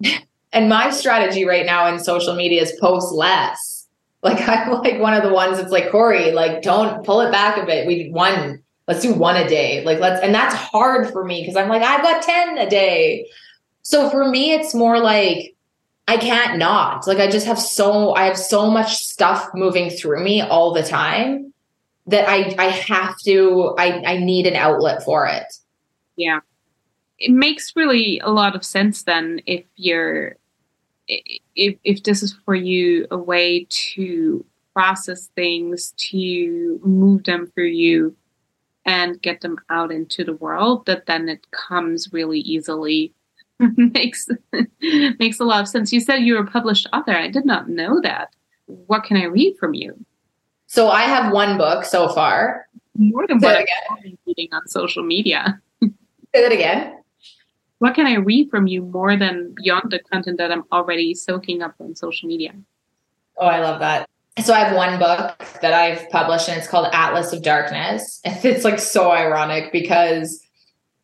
[0.52, 3.88] and my strategy right now in social media is post less.
[4.22, 7.56] Like i'm like one of the ones that's like Kori like don't pull it back
[7.56, 7.88] a bit.
[7.88, 11.56] We one let's do one a day like let's and that's hard for me because
[11.56, 13.26] i'm like i've got 10 a day
[13.82, 15.56] so for me it's more like
[16.08, 17.06] I can't not.
[17.06, 20.82] Like I just have so I have so much stuff moving through me all the
[20.82, 21.52] time
[22.06, 25.52] that I I have to I I need an outlet for it.
[26.16, 26.40] Yeah.
[27.18, 30.36] It makes really a lot of sense then if you're
[31.08, 37.68] if if this is for you a way to process things, to move them through
[37.68, 38.14] you
[38.86, 43.12] and get them out into the world, that then it comes really easily
[43.76, 44.28] makes
[45.18, 45.92] makes a lot of sense.
[45.92, 47.12] You said you were a published author.
[47.12, 48.34] I did not know that.
[48.66, 49.96] What can I read from you?
[50.66, 52.66] So I have one book so far.
[52.96, 55.60] More than Say what I'm reading on social media.
[55.82, 55.90] Say
[56.34, 56.98] that again.
[57.78, 61.62] What can I read from you more than beyond the content that I'm already soaking
[61.62, 62.54] up on social media?
[63.36, 64.08] Oh, I love that.
[64.44, 68.20] So I have one book that I've published and it's called Atlas of Darkness.
[68.24, 70.42] It's like so ironic because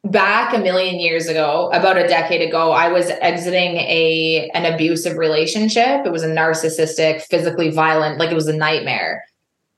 [0.05, 5.17] back a million years ago, about a decade ago, I was exiting a an abusive
[5.17, 6.05] relationship.
[6.05, 9.25] It was a narcissistic, physically violent, like it was a nightmare.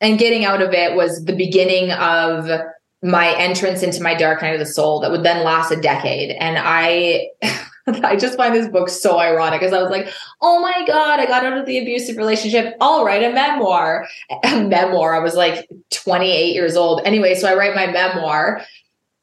[0.00, 2.50] And getting out of it was the beginning of
[3.02, 6.30] my entrance into my dark night of the soul that would then last a decade.
[6.40, 7.28] And I
[8.02, 10.08] I just find this book so ironic because I was like,
[10.40, 12.76] oh my God, I got out of the abusive relationship.
[12.80, 14.06] I'll write a memoir.
[14.44, 15.14] A memoir.
[15.14, 17.00] I was like 28 years old.
[17.04, 18.64] Anyway, so I write my memoir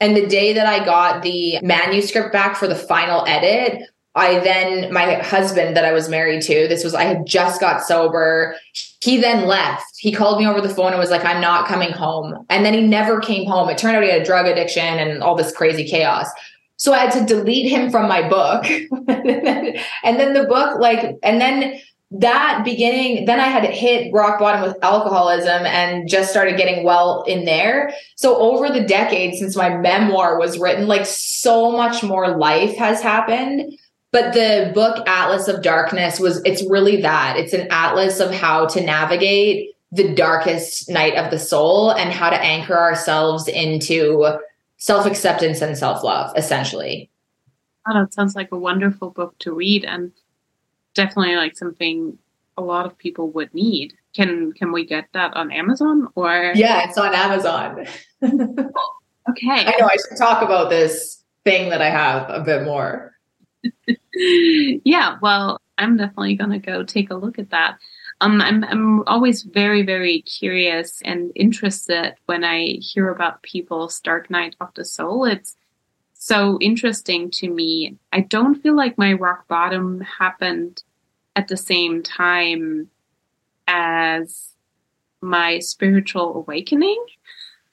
[0.02, 4.92] and the day that I got the manuscript back for the final edit, I then,
[4.92, 8.56] my husband that I was married to, this was, I had just got sober.
[9.00, 9.96] He then left.
[9.96, 12.44] He called me over the phone and was like, I'm not coming home.
[12.50, 13.68] And then he never came home.
[13.70, 16.28] It turned out he had a drug addiction and all this crazy chaos.
[16.76, 18.64] So I had to delete him from my book.
[19.08, 21.80] and then the book, like, and then
[22.12, 27.22] that beginning, then I had hit rock bottom with alcoholism and just started getting well
[27.22, 27.92] in there.
[28.16, 33.00] So over the decades since my memoir was written, like so much more life has
[33.00, 33.78] happened.
[34.10, 37.38] But the book Atlas of Darkness was, it's really that.
[37.38, 42.28] It's an atlas of how to navigate the darkest night of the soul and how
[42.28, 44.38] to anchor ourselves into
[44.82, 47.08] self acceptance and self love, essentially.
[47.86, 49.84] Oh, that sounds like a wonderful book to read.
[49.84, 50.10] And
[50.94, 52.18] definitely like something
[52.56, 53.94] a lot of people would need.
[54.12, 56.52] Can can we get that on Amazon or?
[56.56, 57.86] Yeah, it's on Amazon.
[58.24, 59.66] okay.
[59.66, 63.12] I know I should talk about this thing that I have a bit more.
[64.84, 67.78] yeah, well, I'm definitely going to go take a look at that.
[68.22, 74.30] Um, I'm I'm always very very curious and interested when I hear about people's dark
[74.30, 75.24] night of the soul.
[75.24, 75.56] It's
[76.14, 77.98] so interesting to me.
[78.12, 80.84] I don't feel like my rock bottom happened
[81.34, 82.88] at the same time
[83.66, 84.54] as
[85.20, 87.04] my spiritual awakening.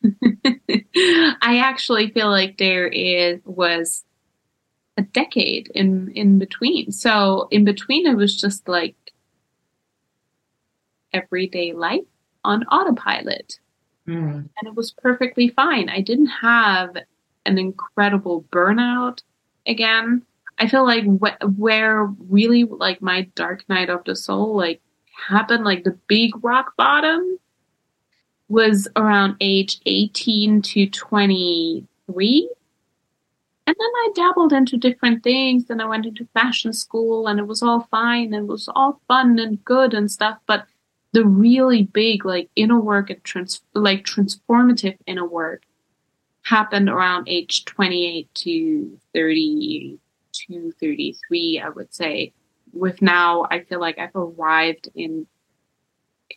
[0.03, 4.03] I actually feel like there is was
[4.97, 6.91] a decade in in between.
[6.91, 8.95] So in between it was just like
[11.13, 12.05] everyday life
[12.43, 13.59] on autopilot.
[14.07, 14.49] Mm.
[14.57, 15.89] And it was perfectly fine.
[15.89, 16.95] I didn't have
[17.45, 19.21] an incredible burnout
[19.65, 20.23] again.
[20.57, 24.81] I feel like wh- where really like my dark night of the soul like
[25.27, 27.39] happened, like the big rock bottom
[28.49, 32.49] was around age 18 to 23.
[33.67, 35.65] And then I dabbled into different things.
[35.65, 38.99] Then I went into fashion school and it was all fine and it was all
[39.07, 40.39] fun and good and stuff.
[40.47, 40.65] But
[41.11, 45.63] the really big, like inner work and trans- like transformative inner work
[46.43, 52.33] happened around age 28 to 32, 33, I would say.
[52.71, 55.25] With now, I feel like I've arrived in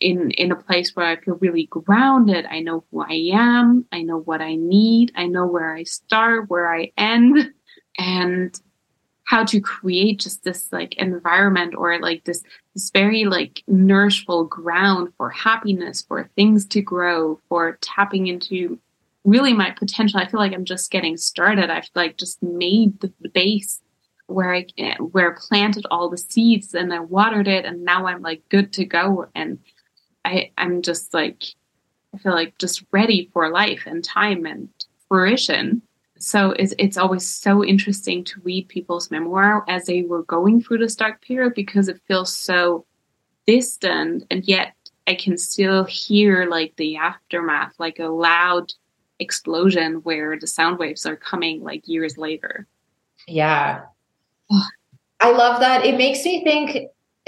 [0.01, 2.47] in in a place where I feel really grounded.
[2.47, 3.85] I know who I am.
[3.91, 5.11] I know what I need.
[5.15, 7.51] I know where I start, where I end,
[7.97, 8.59] and
[9.25, 12.43] how to create just this like environment or like this
[12.73, 18.79] this very like nourishful ground for happiness, for things to grow, for tapping into
[19.23, 20.19] really my potential.
[20.19, 21.69] I feel like I'm just getting started.
[21.69, 23.81] I've like just made the, the base
[24.27, 24.65] where I
[24.99, 28.73] where I planted all the seeds and I watered it, and now I'm like good
[28.73, 29.27] to go.
[29.35, 29.59] And
[30.25, 31.43] I I'm just like
[32.13, 34.69] I feel like just ready for life and time and
[35.07, 35.81] fruition.
[36.23, 40.77] So it's it's always so interesting to read people's memoir as they were going through
[40.77, 42.85] this dark period because it feels so
[43.45, 44.73] distant and yet
[45.05, 48.71] I can still hear like the aftermath, like a loud
[49.19, 52.67] explosion where the sound waves are coming like years later.
[53.27, 53.81] Yeah.
[55.19, 55.85] I love that.
[55.85, 56.87] It makes me think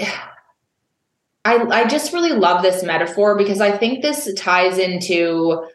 [1.44, 5.68] I I just really love this metaphor because I think this ties into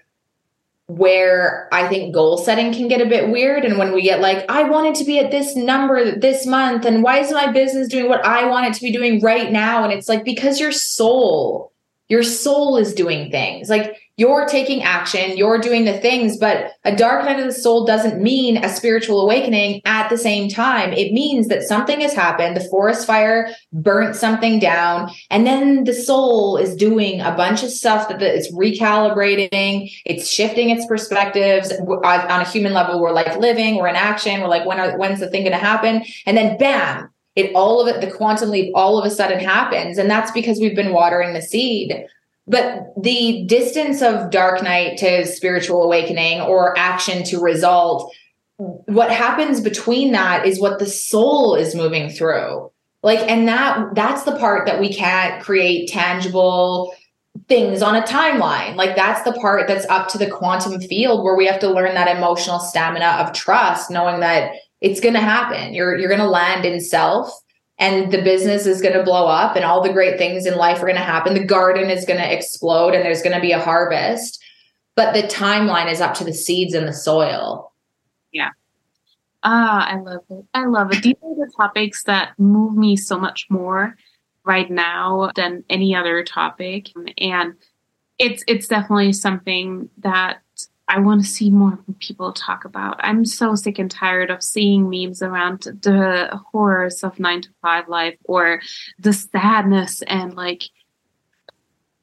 [0.97, 3.63] where I think goal setting can get a bit weird.
[3.63, 7.01] And when we get like, I wanted to be at this number this month, and
[7.03, 9.83] why is my business doing what I want it to be doing right now?
[9.83, 11.71] And it's like, because your soul,
[12.09, 13.69] your soul is doing things.
[13.69, 17.87] Like you're taking action, you're doing the things, but a dark night of the soul
[17.87, 20.93] doesn't mean a spiritual awakening at the same time.
[20.93, 22.55] It means that something has happened.
[22.55, 27.71] The forest fire burnt something down, and then the soul is doing a bunch of
[27.71, 31.71] stuff that it's recalibrating, it's shifting its perspectives.
[31.71, 35.19] On a human level, we're like living, we're in action, we're like, when are, when's
[35.19, 36.03] the thing going to happen?
[36.27, 39.97] And then bam, it all of it, the quantum leap all of a sudden happens.
[39.97, 42.05] And that's because we've been watering the seed
[42.47, 48.13] but the distance of dark night to spiritual awakening or action to result,
[48.57, 52.71] what happens between that is what the soul is moving through.
[53.03, 56.93] Like, and that that's the part that we can't create tangible
[57.47, 58.75] things on a timeline.
[58.75, 61.95] Like that's the part that's up to the quantum field where we have to learn
[61.95, 65.73] that emotional stamina of trust, knowing that it's going to happen.
[65.73, 67.31] You're you're going to land in self
[67.81, 70.77] and the business is going to blow up and all the great things in life
[70.77, 71.33] are going to happen.
[71.33, 74.41] The garden is going to explode and there's going to be a harvest.
[74.95, 77.73] But the timeline is up to the seeds in the soil.
[78.31, 78.51] Yeah.
[79.41, 80.45] Ah, I love it.
[80.53, 81.01] I love it.
[81.01, 83.97] These are the topics that move me so much more
[84.43, 86.89] right now than any other topic.
[87.17, 87.55] And
[88.19, 90.40] it's it's definitely something that
[90.91, 92.99] I want to see more people talk about.
[92.99, 97.87] I'm so sick and tired of seeing memes around the horrors of nine to five
[97.87, 98.61] life or
[98.99, 100.63] the sadness and like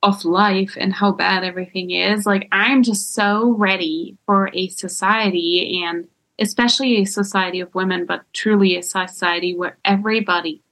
[0.02, 2.24] of life and how bad everything is.
[2.24, 6.08] Like, I'm just so ready for a society and
[6.38, 10.62] especially a society of women, but truly a society where everybody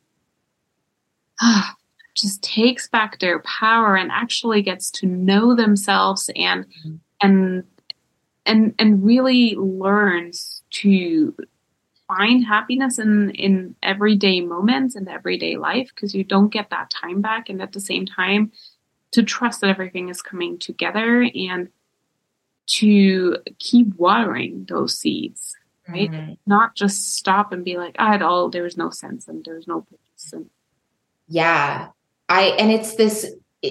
[2.14, 6.94] just takes back their power and actually gets to know themselves and mm-hmm.
[7.20, 7.64] and
[8.46, 11.36] and and really learns to
[12.08, 17.20] find happiness in in everyday moments and everyday life because you don't get that time
[17.20, 17.48] back.
[17.48, 18.52] And at the same time
[19.12, 21.68] to trust that everything is coming together and
[22.66, 25.56] to keep watering those seeds
[25.88, 26.10] right?
[26.10, 26.32] Mm-hmm.
[26.46, 29.82] not just stop and be like i had all there's no sense and there's no
[29.82, 30.32] purpose.
[30.32, 30.50] And
[31.28, 31.88] yeah.
[32.28, 33.26] I and it's this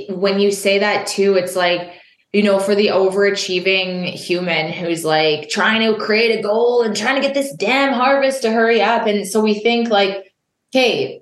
[0.09, 1.93] when you say that too it's like
[2.35, 7.15] you know, for the overachieving human who's like trying to create a goal and trying
[7.15, 9.07] to get this damn harvest to hurry up.
[9.07, 10.33] And so we think like,
[10.69, 11.21] okay,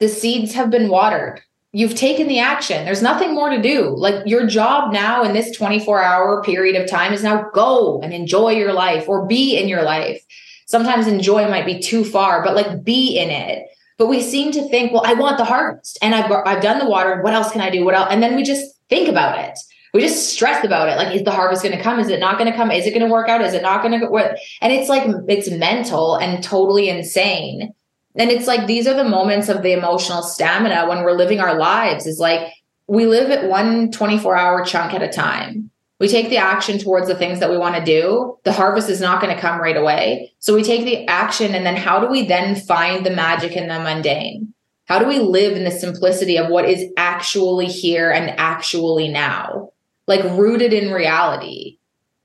[0.00, 1.40] the seeds have been watered.
[1.72, 2.84] You've taken the action.
[2.84, 3.88] There's nothing more to do.
[3.96, 8.12] Like your job now in this 24 hour period of time is now go and
[8.12, 10.22] enjoy your life or be in your life.
[10.66, 13.66] Sometimes enjoy might be too far, but like be in it.
[13.96, 16.90] But we seem to think, well, I want the harvest and I've, I've done the
[16.90, 17.22] water.
[17.22, 17.82] What else can I do?
[17.82, 18.08] What else?
[18.10, 19.58] And then we just think about it
[19.94, 20.96] we just stress about it.
[20.96, 21.98] Like, is the harvest going to come?
[21.98, 22.70] Is it not going to come?
[22.70, 23.40] Is it going to work out?
[23.40, 24.36] Is it not going to work?
[24.60, 27.72] And it's like, it's mental and totally insane.
[28.16, 31.56] And it's like, these are the moments of the emotional stamina when we're living our
[31.56, 32.52] lives is like,
[32.86, 35.70] we live at one 24 hour chunk at a time.
[36.00, 38.38] We take the action towards the things that we want to do.
[38.44, 40.32] The harvest is not going to come right away.
[40.38, 41.54] So we take the action.
[41.54, 44.54] And then how do we then find the magic in the mundane?
[44.86, 49.72] How do we live in the simplicity of what is actually here and actually now?
[50.08, 51.78] Like rooted in reality.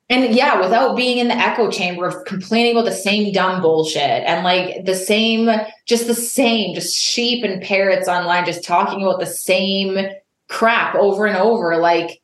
[0.09, 4.01] And yeah, without being in the echo chamber of complaining about the same dumb bullshit
[4.01, 5.49] and like the same,
[5.85, 9.97] just the same, just sheep and parrots online, just talking about the same
[10.49, 11.77] crap over and over.
[11.77, 12.21] Like,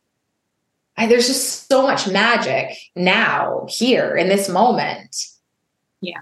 [0.97, 5.15] I, there's just so much magic now, here in this moment.
[6.01, 6.19] Yeah.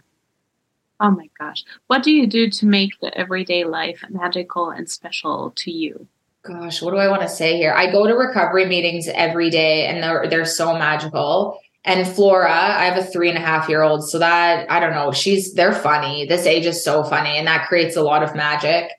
[1.00, 1.64] Oh my gosh.
[1.88, 6.08] What do you do to make the everyday life magical and special to you?
[6.48, 7.74] Gosh, what do I want to say here?
[7.74, 11.60] I go to recovery meetings every day and they're they're so magical.
[11.84, 14.08] And Flora, I have a three and a half year old.
[14.10, 16.26] So that I don't know, she's they're funny.
[16.26, 18.92] This age is so funny, and that creates a lot of magic.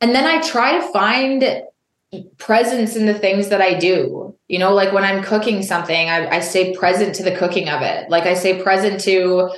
[0.00, 1.62] And then I try to find
[2.38, 4.34] presence in the things that I do.
[4.48, 7.82] You know, like when I'm cooking something, I, I stay present to the cooking of
[7.82, 8.08] it.
[8.08, 9.50] Like I stay present to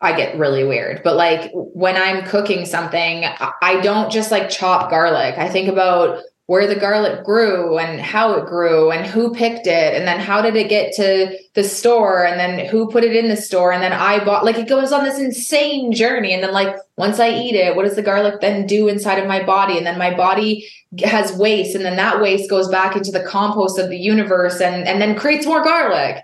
[0.00, 1.02] I get really weird.
[1.02, 3.24] But like when I'm cooking something,
[3.62, 5.38] I don't just like chop garlic.
[5.38, 9.94] I think about where the garlic grew and how it grew and who picked it
[9.94, 13.28] and then how did it get to the store and then who put it in
[13.28, 16.52] the store and then I bought like it goes on this insane journey and then
[16.52, 19.76] like once I eat it what does the garlic then do inside of my body?
[19.76, 20.68] And then my body
[21.02, 24.86] has waste and then that waste goes back into the compost of the universe and
[24.86, 26.22] and then creates more garlic.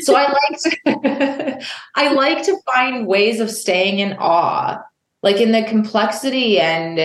[0.00, 1.66] So I like to
[1.96, 4.80] I like to find ways of staying in awe
[5.24, 7.00] like in the complexity and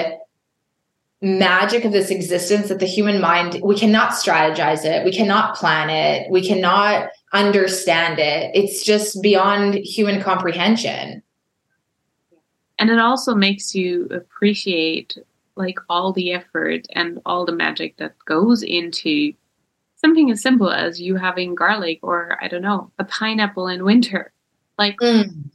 [1.21, 5.03] magic of this existence that the human mind we cannot strategize it.
[5.03, 6.29] We cannot plan it.
[6.31, 8.51] We cannot understand it.
[8.53, 11.21] It's just beyond human comprehension.
[12.77, 15.17] And it also makes you appreciate
[15.55, 19.33] like all the effort and all the magic that goes into
[19.97, 24.31] something as simple as you having garlic or i don't know a pineapple in winter.
[24.77, 25.49] Like mm.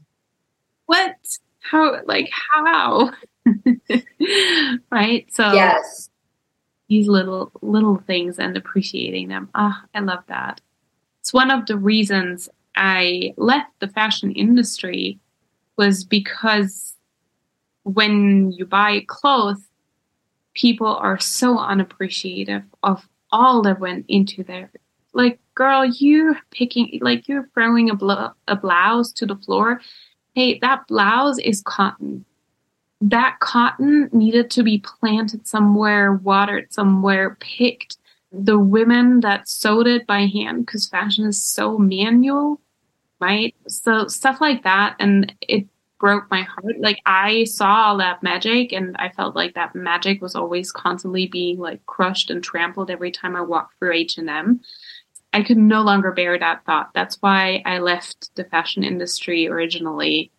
[0.84, 1.16] what?
[1.60, 3.10] How like how
[4.90, 5.26] right?
[5.32, 6.10] So yes,
[6.88, 9.48] these little little things and appreciating them.
[9.54, 10.60] Ah, oh, I love that.
[11.20, 15.18] It's one of the reasons I left the fashion industry
[15.76, 16.94] was because
[17.82, 19.68] when you buy clothes,
[20.54, 24.70] people are so unappreciative of all that went into there.
[25.12, 29.80] Like, girl, you picking, like, you're throwing a, bl- a blouse to the floor.
[30.34, 32.24] Hey, that blouse is cotton
[33.00, 37.98] that cotton needed to be planted somewhere, watered somewhere, picked.
[38.32, 42.60] The women that sewed it by hand, because fashion is so manual,
[43.20, 43.54] right?
[43.68, 44.96] So stuff like that.
[44.98, 45.66] And it
[46.00, 46.80] broke my heart.
[46.80, 51.26] Like I saw all that magic and I felt like that magic was always constantly
[51.26, 54.60] being like crushed and trampled every time I walked through H&M.
[55.32, 56.90] I could no longer bear that thought.
[56.94, 60.30] That's why I left the fashion industry originally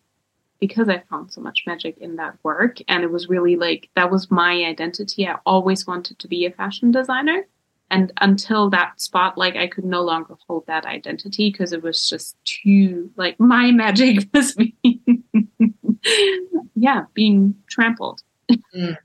[0.60, 2.78] because I found so much magic in that work.
[2.88, 5.26] And it was really like that was my identity.
[5.26, 7.46] I always wanted to be a fashion designer.
[7.90, 12.08] And until that spot, like I could no longer hold that identity because it was
[12.08, 15.24] just too like my magic was being
[16.74, 18.22] yeah, being trampled.
[18.74, 18.96] Mm.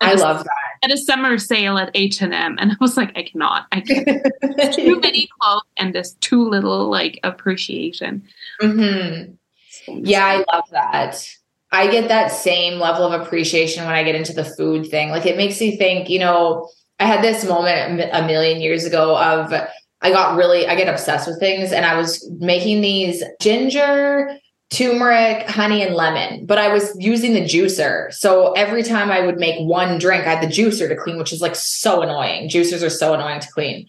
[0.00, 0.50] I love that.
[0.82, 3.66] At a summer sale at H and I was like, I cannot.
[3.72, 4.26] I can't.
[4.74, 8.22] too many clothes and there's too little like appreciation.
[8.60, 9.32] Mm-hmm.
[9.88, 11.26] Yeah, I love that.
[11.72, 15.10] I get that same level of appreciation when I get into the food thing.
[15.10, 16.68] Like it makes you think, you know,
[17.00, 19.52] I had this moment a million years ago of
[20.00, 24.38] I got really I get obsessed with things and I was making these ginger
[24.70, 28.12] turmeric, honey, and lemon, but I was using the juicer.
[28.12, 31.32] So every time I would make one drink, I had the juicer to clean, which
[31.32, 32.48] is like so annoying.
[32.48, 33.86] Juicers are so annoying to clean.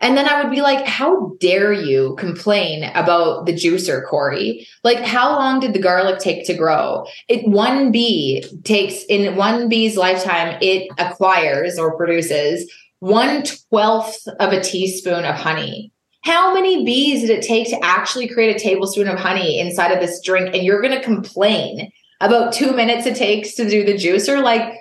[0.00, 4.66] And then I would be like, how dare you complain about the juicer, Kori?
[4.84, 7.04] Like, how long did the garlic take to grow?
[7.28, 12.70] It one bee takes in one bee's lifetime, it acquires or produces
[13.00, 15.92] one twelfth of a teaspoon of honey.
[16.22, 20.00] How many bees did it take to actually create a tablespoon of honey inside of
[20.00, 20.54] this drink?
[20.54, 21.90] And you're going to complain
[22.20, 24.42] about two minutes it takes to do the juicer?
[24.42, 24.74] Like,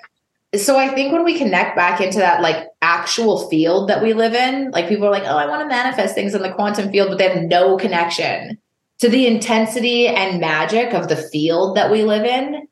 [0.55, 4.33] so I think when we connect back into that like actual field that we live
[4.33, 7.09] in, like people are like, oh, I want to manifest things in the quantum field,
[7.09, 8.57] but they have no connection
[8.99, 12.67] to the intensity and magic of the field that we live in.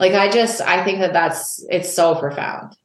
[0.00, 2.76] Like I just, I think that that's, it's so profound.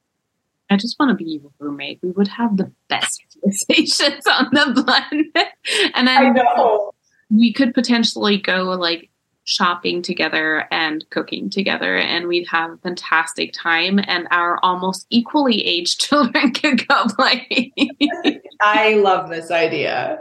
[0.70, 2.00] I just want to be your roommate.
[2.02, 5.48] We would have the best conversations on the planet.
[5.96, 6.94] and then I know.
[7.30, 9.10] we could potentially go like
[9.44, 15.66] shopping together and cooking together and we'd have a fantastic time and our almost equally
[15.66, 17.74] aged children could go play.
[18.62, 20.20] I love this idea.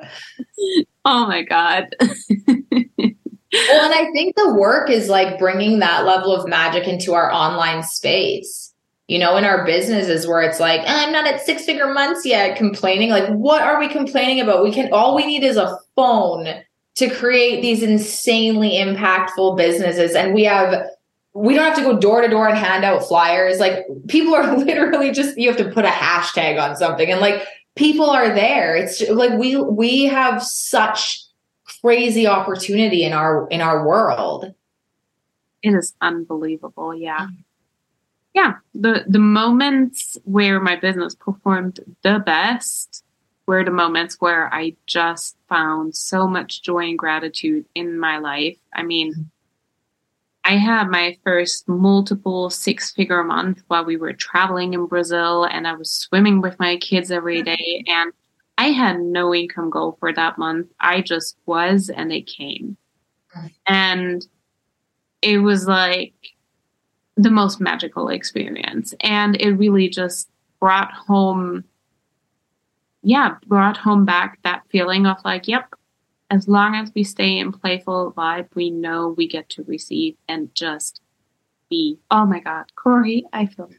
[1.05, 1.87] Oh my god.
[2.01, 2.11] well,
[2.71, 7.83] and I think the work is like bringing that level of magic into our online
[7.83, 8.69] space.
[9.09, 12.25] You know, in our businesses where it's like, ah, I'm not at six figure months
[12.25, 13.11] yet, complaining.
[13.11, 14.63] Like, what are we complaining about?
[14.63, 16.47] We can, all we need is a phone
[17.01, 20.15] to create these insanely impactful businesses.
[20.15, 20.87] And we have,
[21.33, 23.59] we don't have to go door to door and hand out flyers.
[23.59, 27.47] Like people are literally just, you have to put a hashtag on something and like
[27.75, 28.77] people are there.
[28.77, 31.23] It's like we, we have such
[31.81, 34.53] crazy opportunity in our, in our world.
[35.63, 36.95] It is unbelievable.
[36.95, 37.21] Yeah.
[37.21, 37.35] Mm-hmm.
[38.35, 38.55] Yeah.
[38.75, 43.05] The, the moments where my business performed the best
[43.51, 48.57] were the moments where I just found so much joy and gratitude in my life.
[48.73, 49.29] I mean,
[50.45, 55.67] I had my first multiple six figure month while we were traveling in Brazil and
[55.67, 57.57] I was swimming with my kids every mm-hmm.
[57.57, 58.13] day and
[58.57, 60.69] I had no income goal for that month.
[60.79, 62.77] I just was and it came.
[63.37, 63.47] Mm-hmm.
[63.67, 64.27] And
[65.23, 66.15] it was like
[67.17, 68.95] the most magical experience.
[69.01, 70.31] And it really just
[70.61, 71.65] brought home
[73.03, 75.73] yeah, brought home back that feeling of like, yep,
[76.31, 80.55] as long as we stay in playful vibe, we know we get to receive and
[80.55, 81.01] just
[81.69, 81.99] be.
[82.11, 83.71] Oh my God, Kori, I feel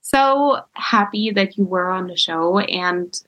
[0.00, 3.18] so happy that you were on the show and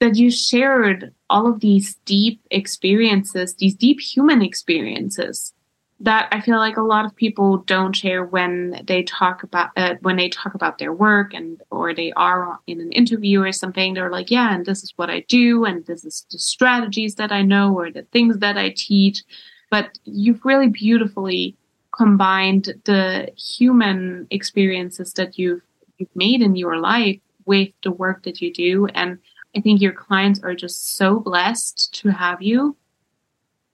[0.00, 5.54] that you shared all of these deep experiences, these deep human experiences
[6.00, 9.94] that I feel like a lot of people don't share when they talk about uh,
[10.02, 13.94] when they talk about their work and or they are in an interview or something.
[13.94, 17.30] They're like, yeah, and this is what I do, and this is the strategies that
[17.30, 19.22] I know or the things that I teach.
[19.70, 21.56] But you've really beautifully
[21.96, 25.62] combined the human experiences that you've
[25.98, 29.18] you've made in your life with the work that you do, and
[29.56, 32.76] I think your clients are just so blessed to have you.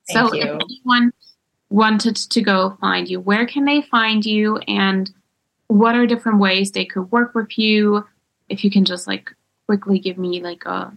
[0.07, 0.43] Thank so you.
[0.43, 1.13] if anyone
[1.71, 5.11] wanted to go find you, where can they find you and
[5.69, 8.05] what are different ways they could work with you?
[8.49, 9.31] If you can just like
[9.67, 10.93] quickly give me like a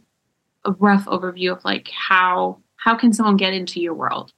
[0.65, 4.34] a rough overview of like how how can someone get into your world?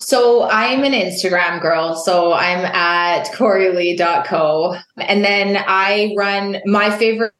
[0.00, 1.96] So I'm an Instagram girl.
[1.96, 4.76] So I'm at coreylee.co.
[4.98, 7.32] And then I run my favorite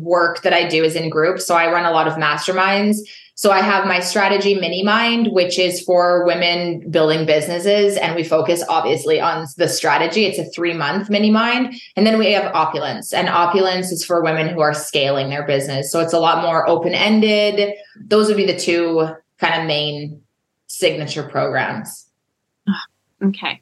[0.00, 1.46] work that I do is in groups.
[1.46, 2.96] So I run a lot of masterminds.
[3.42, 7.96] So I have my strategy mini mind, which is for women building businesses.
[7.96, 10.26] And we focus obviously on the strategy.
[10.26, 11.74] It's a three month mini mind.
[11.96, 15.90] And then we have opulence and opulence is for women who are scaling their business.
[15.90, 17.74] So it's a lot more open ended.
[18.00, 20.22] Those would be the two kind of main
[20.68, 22.06] signature programs.
[23.24, 23.60] Okay.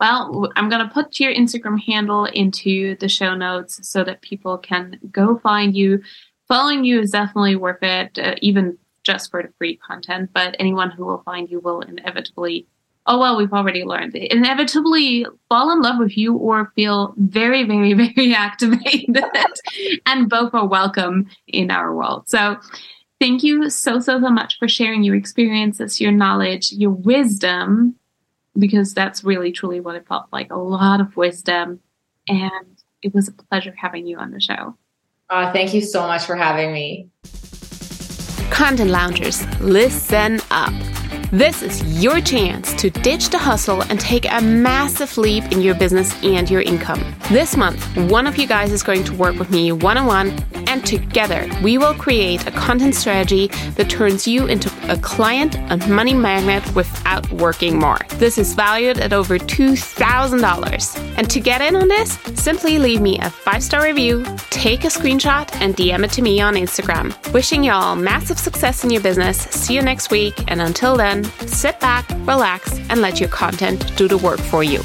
[0.00, 4.58] Well, I'm going to put your Instagram handle into the show notes so that people
[4.58, 6.02] can go find you.
[6.48, 10.30] Following you is definitely worth it, uh, even just for the free content.
[10.32, 12.66] But anyone who will find you will inevitably,
[13.06, 17.64] oh, well, we've already learned, it, inevitably fall in love with you or feel very,
[17.64, 19.22] very, very activated.
[20.06, 22.28] and both are welcome in our world.
[22.28, 22.58] So,
[23.20, 27.96] thank you so, so, so much for sharing your experiences, your knowledge, your wisdom
[28.58, 31.80] because that's really truly what it felt like a lot of wisdom.
[32.28, 34.76] And it was a pleasure having you on the show.
[35.28, 37.08] Uh, thank you so much for having me.
[38.52, 40.74] Content Loungers, listen up.
[41.32, 45.74] This is your chance to ditch the hustle and take a massive leap in your
[45.74, 47.02] business and your income.
[47.30, 50.38] This month, one of you guys is going to work with me one on one,
[50.66, 55.88] and together we will create a content strategy that turns you into a client and
[55.88, 57.98] money magnet without working more.
[58.16, 61.16] This is valued at over $2,000.
[61.16, 64.88] And to get in on this, simply leave me a five star review, take a
[64.88, 67.14] screenshot, and DM it to me on Instagram.
[67.32, 69.38] Wishing y'all massive success in your business.
[69.38, 74.08] See you next week, and until then, sit back, relax, and let your content do
[74.08, 74.80] the work for you.